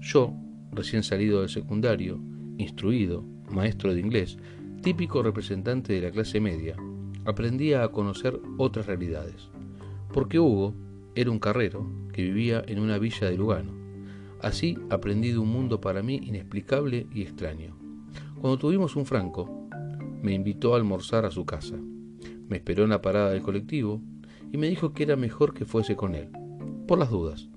Yo, 0.00 0.34
recién 0.72 1.02
salido 1.02 1.40
del 1.40 1.48
secundario, 1.48 2.20
instruido, 2.58 3.24
maestro 3.50 3.94
de 3.94 4.00
inglés, 4.00 4.38
típico 4.82 5.22
representante 5.22 5.92
de 5.92 6.00
la 6.00 6.10
clase 6.10 6.40
media, 6.40 6.76
aprendía 7.24 7.84
a 7.84 7.88
conocer 7.88 8.40
otras 8.58 8.86
realidades. 8.86 9.48
Porque 10.12 10.38
Hugo 10.38 10.74
era 11.14 11.30
un 11.30 11.38
carrero 11.38 11.86
que 12.12 12.22
vivía 12.22 12.62
en 12.66 12.80
una 12.80 12.98
villa 12.98 13.30
de 13.30 13.36
Lugano. 13.36 13.72
Así 14.40 14.76
aprendí 14.90 15.30
de 15.30 15.38
un 15.38 15.48
mundo 15.48 15.80
para 15.80 16.02
mí 16.02 16.20
inexplicable 16.22 17.06
y 17.14 17.22
extraño. 17.22 17.76
Cuando 18.40 18.58
tuvimos 18.58 18.96
un 18.96 19.06
franco, 19.06 19.61
me 20.22 20.32
invitó 20.32 20.74
a 20.74 20.76
almorzar 20.76 21.24
a 21.24 21.30
su 21.30 21.44
casa. 21.44 21.76
Me 22.48 22.56
esperó 22.56 22.84
en 22.84 22.90
la 22.90 23.02
parada 23.02 23.30
del 23.30 23.42
colectivo 23.42 24.00
y 24.50 24.56
me 24.56 24.68
dijo 24.68 24.92
que 24.92 25.02
era 25.02 25.16
mejor 25.16 25.54
que 25.54 25.64
fuese 25.64 25.96
con 25.96 26.14
él, 26.14 26.28
por 26.86 26.98
las 26.98 27.10
dudas. 27.10 27.48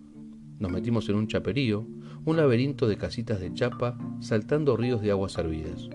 Nos 0.60 0.72
metimos 0.72 1.08
en 1.10 1.16
un 1.16 1.28
chaperío, 1.28 1.88
un 2.26 2.38
laberinto 2.38 2.88
de 2.88 2.98
casitas 2.98 3.40
de 3.40 3.54
chapa 3.54 3.98
saltando 4.20 4.76
ríos 4.76 5.02
de 5.02 5.12
aguas 5.12 5.34
servidas 5.34 5.90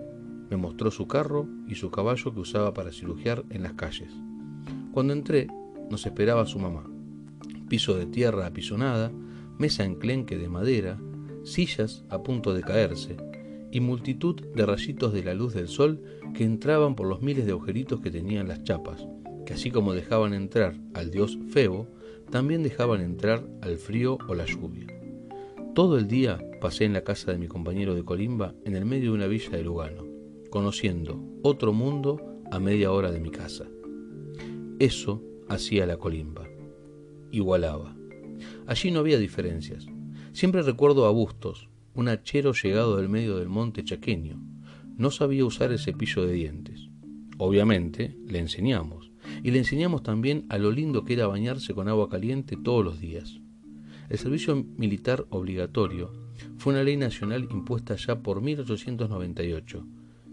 me 0.51 0.57
mostró 0.57 0.91
su 0.91 1.07
carro 1.07 1.47
y 1.65 1.75
su 1.75 1.89
caballo 1.91 2.33
que 2.33 2.41
usaba 2.41 2.73
para 2.73 2.91
cirugiar 2.91 3.45
en 3.49 3.63
las 3.63 3.73
calles. 3.73 4.11
Cuando 4.91 5.13
entré, 5.13 5.47
nos 5.89 6.05
esperaba 6.05 6.45
su 6.45 6.59
mamá. 6.59 6.83
Piso 7.69 7.95
de 7.95 8.05
tierra 8.05 8.47
apisonada, 8.47 9.13
mesa 9.57 9.85
enclenque 9.85 10.37
de 10.37 10.49
madera, 10.49 10.99
sillas 11.45 12.03
a 12.09 12.21
punto 12.21 12.53
de 12.53 12.63
caerse 12.63 13.15
y 13.71 13.79
multitud 13.79 14.39
de 14.55 14.65
rayitos 14.65 15.13
de 15.13 15.23
la 15.23 15.33
luz 15.33 15.53
del 15.53 15.67
sol 15.67 16.01
que 16.33 16.43
entraban 16.43 16.95
por 16.95 17.07
los 17.07 17.21
miles 17.21 17.45
de 17.45 17.51
agujeritos 17.51 18.01
que 18.01 18.11
tenían 18.11 18.47
las 18.47 18.63
chapas, 18.63 19.07
que 19.45 19.53
así 19.53 19.71
como 19.71 19.93
dejaban 19.93 20.33
entrar 20.33 20.75
al 20.93 21.11
dios 21.11 21.37
Febo, 21.49 21.87
también 22.29 22.63
dejaban 22.63 23.01
entrar 23.01 23.45
al 23.61 23.77
frío 23.77 24.17
o 24.27 24.35
la 24.35 24.45
lluvia. 24.45 24.87
Todo 25.73 25.97
el 25.97 26.07
día 26.07 26.39
pasé 26.59 26.85
en 26.85 26.93
la 26.93 27.03
casa 27.03 27.31
de 27.31 27.37
mi 27.37 27.47
compañero 27.47 27.95
de 27.95 28.03
Colimba 28.03 28.53
en 28.65 28.75
el 28.75 28.85
medio 28.85 29.11
de 29.11 29.17
una 29.17 29.27
villa 29.27 29.51
de 29.51 29.63
Lugano 29.63 30.11
conociendo 30.51 31.23
otro 31.41 31.73
mundo 31.73 32.21
a 32.51 32.59
media 32.59 32.91
hora 32.91 33.09
de 33.09 33.21
mi 33.21 33.31
casa. 33.31 33.65
Eso 34.77 35.23
hacía 35.47 35.87
la 35.87 35.97
colimba. 35.97 36.47
Igualaba. 37.31 37.95
Allí 38.67 38.91
no 38.91 38.99
había 38.99 39.17
diferencias. 39.17 39.87
Siempre 40.33 40.61
recuerdo 40.61 41.05
a 41.05 41.11
Bustos, 41.11 41.69
un 41.93 42.07
hachero 42.07 42.53
llegado 42.53 42.97
del 42.97 43.09
medio 43.09 43.37
del 43.37 43.49
monte 43.49 43.83
chaqueño. 43.83 44.41
No 44.97 45.11
sabía 45.11 45.45
usar 45.45 45.71
el 45.71 45.79
cepillo 45.79 46.25
de 46.25 46.33
dientes. 46.33 46.89
Obviamente, 47.37 48.17
le 48.27 48.39
enseñamos. 48.39 49.11
Y 49.43 49.51
le 49.51 49.59
enseñamos 49.59 50.03
también 50.03 50.45
a 50.49 50.57
lo 50.57 50.71
lindo 50.71 51.05
que 51.05 51.13
era 51.13 51.27
bañarse 51.27 51.73
con 51.73 51.87
agua 51.87 52.09
caliente 52.09 52.57
todos 52.57 52.83
los 52.83 52.99
días. 52.99 53.39
El 54.09 54.17
servicio 54.17 54.55
militar 54.77 55.25
obligatorio 55.29 56.11
fue 56.57 56.73
una 56.73 56.83
ley 56.83 56.97
nacional 56.97 57.47
impuesta 57.51 57.95
ya 57.95 58.21
por 58.21 58.41
1898 58.41 59.85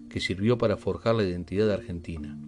que 0.08 0.20
sirvió 0.20 0.58
para 0.58 0.76
forjar 0.76 1.14
la 1.14 1.24
identidad 1.24 1.66
de 1.66 1.74
argentina. 1.74 2.38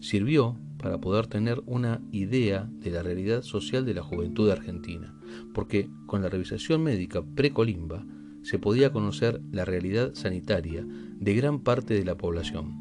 Sirvió 0.00 0.58
para 0.78 1.00
poder 1.00 1.28
tener 1.28 1.62
una 1.66 2.00
idea 2.10 2.68
de 2.80 2.90
la 2.90 3.02
realidad 3.02 3.42
social 3.42 3.84
de 3.84 3.94
la 3.94 4.02
juventud 4.02 4.50
argentina, 4.50 5.14
porque 5.54 5.88
con 6.06 6.22
la 6.22 6.28
revisación 6.28 6.82
médica 6.82 7.22
precolimba 7.22 8.04
se 8.42 8.58
podía 8.58 8.92
conocer 8.92 9.40
la 9.50 9.64
realidad 9.64 10.14
sanitaria 10.14 10.84
de 10.86 11.34
gran 11.34 11.60
parte 11.60 11.94
de 11.94 12.04
la 12.04 12.16
población. 12.16 12.76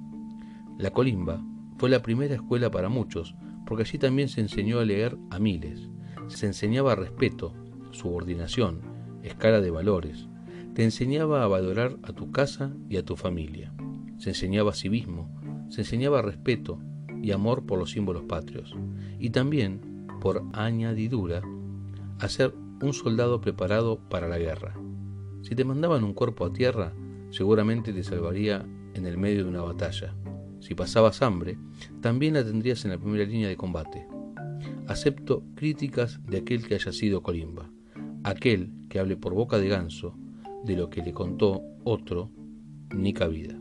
La 0.78 0.92
colimba 0.92 1.44
fue 1.78 1.90
la 1.90 2.02
primera 2.02 2.36
escuela 2.36 2.72
para 2.72 2.90
muchos, 2.90 3.36
porque 3.66 3.84
allí 3.84 3.98
también 3.98 4.30
se 4.30 4.42
enseñó 4.42 4.80
a 4.80 4.86
leer 4.86 5.18
a 5.30 5.40
miles, 5.40 5.90
se 6.28 6.48
enseñaba 6.48 6.96
respeto, 6.96 7.54
subordinación, 7.92 8.82
escala 9.24 9.62
de 9.62 9.72
valores, 9.72 10.28
te 10.74 10.84
enseñaba 10.84 11.44
a 11.44 11.48
valorar 11.48 11.98
a 12.04 12.14
tu 12.14 12.32
casa 12.32 12.74
y 12.90 12.98
a 12.98 13.06
tu 13.06 13.16
familia 13.16 13.74
se 14.22 14.30
enseñaba 14.30 14.74
civismo, 14.74 15.32
se 15.70 15.82
enseñaba 15.82 16.22
respeto 16.22 16.78
y 17.24 17.32
amor 17.32 17.66
por 17.66 17.80
los 17.80 17.90
símbolos 17.90 18.24
patrios, 18.26 18.76
y 19.18 19.32
también, 19.32 20.06
por 20.22 20.44
añadidura, 20.54 21.42
a 22.20 22.30
ser 22.30 22.54
un 22.84 22.94
soldado 22.94 23.42
preparado 23.42 23.98
para 24.10 24.28
la 24.28 24.38
guerra. 24.38 24.76
Si 25.42 25.56
te 25.56 25.66
mandaban 25.66 26.04
un 26.04 26.14
cuerpo 26.14 26.46
a 26.46 26.54
tierra, 26.54 26.94
seguramente 27.30 27.94
te 27.94 28.04
salvaría 28.04 28.66
en 28.94 29.06
el 29.06 29.18
medio 29.18 29.44
de 29.44 29.50
una 29.50 29.62
batalla. 29.62 30.16
Si 30.60 30.76
pasabas 30.76 31.22
hambre, 31.22 31.58
también 32.02 32.36
la 32.36 32.44
tendrías 32.44 32.84
en 32.86 32.92
la 32.92 33.00
primera 33.00 33.26
línea 33.26 33.48
de 33.48 33.58
combate. 33.58 34.08
Acepto 34.88 35.44
críticas 35.56 36.20
de 36.26 36.38
aquel 36.38 36.68
que 36.68 36.76
haya 36.76 36.92
sido 36.92 37.24
Colimba, 37.24 37.72
aquel 38.24 38.72
que 38.90 39.00
hable 39.00 39.18
por 39.18 39.34
boca 39.34 39.58
de 39.58 39.70
ganso 39.70 40.16
de 40.64 40.76
lo 40.76 40.90
que 40.90 41.02
le 41.02 41.14
contó 41.14 41.62
otro, 41.84 42.32
ni 42.94 43.14
cabida. 43.14 43.61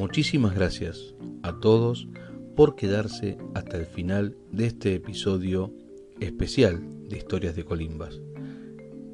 Muchísimas 0.00 0.54
gracias 0.54 1.14
a 1.42 1.60
todos 1.60 2.08
por 2.56 2.74
quedarse 2.74 3.36
hasta 3.52 3.76
el 3.76 3.84
final 3.84 4.34
de 4.50 4.64
este 4.64 4.94
episodio 4.94 5.74
especial 6.20 6.80
de 7.10 7.18
Historias 7.18 7.54
de 7.54 7.66
Colimbas. 7.66 8.18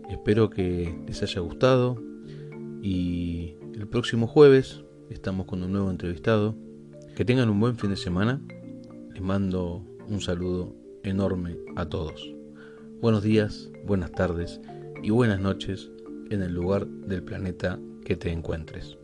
Espero 0.08 0.48
que 0.48 0.96
les 1.08 1.24
haya 1.24 1.40
gustado 1.40 2.00
y 2.82 3.56
el 3.74 3.88
próximo 3.88 4.28
jueves 4.28 4.84
estamos 5.10 5.46
con 5.46 5.64
un 5.64 5.72
nuevo 5.72 5.90
entrevistado 5.90 6.56
Que 7.16 7.24
tengan 7.24 7.50
un 7.50 7.58
buen 7.58 7.76
fin 7.76 7.90
de 7.90 7.96
semana. 7.96 8.40
Les 9.12 9.20
mando 9.20 9.84
un 10.06 10.20
saludo 10.20 10.72
enorme 11.02 11.56
a 11.74 11.86
todos. 11.86 12.32
Buenos 13.00 13.24
días, 13.24 13.72
buenas 13.84 14.12
tardes 14.12 14.60
y 15.02 15.10
buenas 15.10 15.40
noches 15.40 15.90
en 16.30 16.42
el 16.42 16.54
lugar 16.54 16.86
del 16.86 17.24
planeta 17.24 17.80
que 18.04 18.14
te 18.14 18.30
encuentres. 18.30 18.96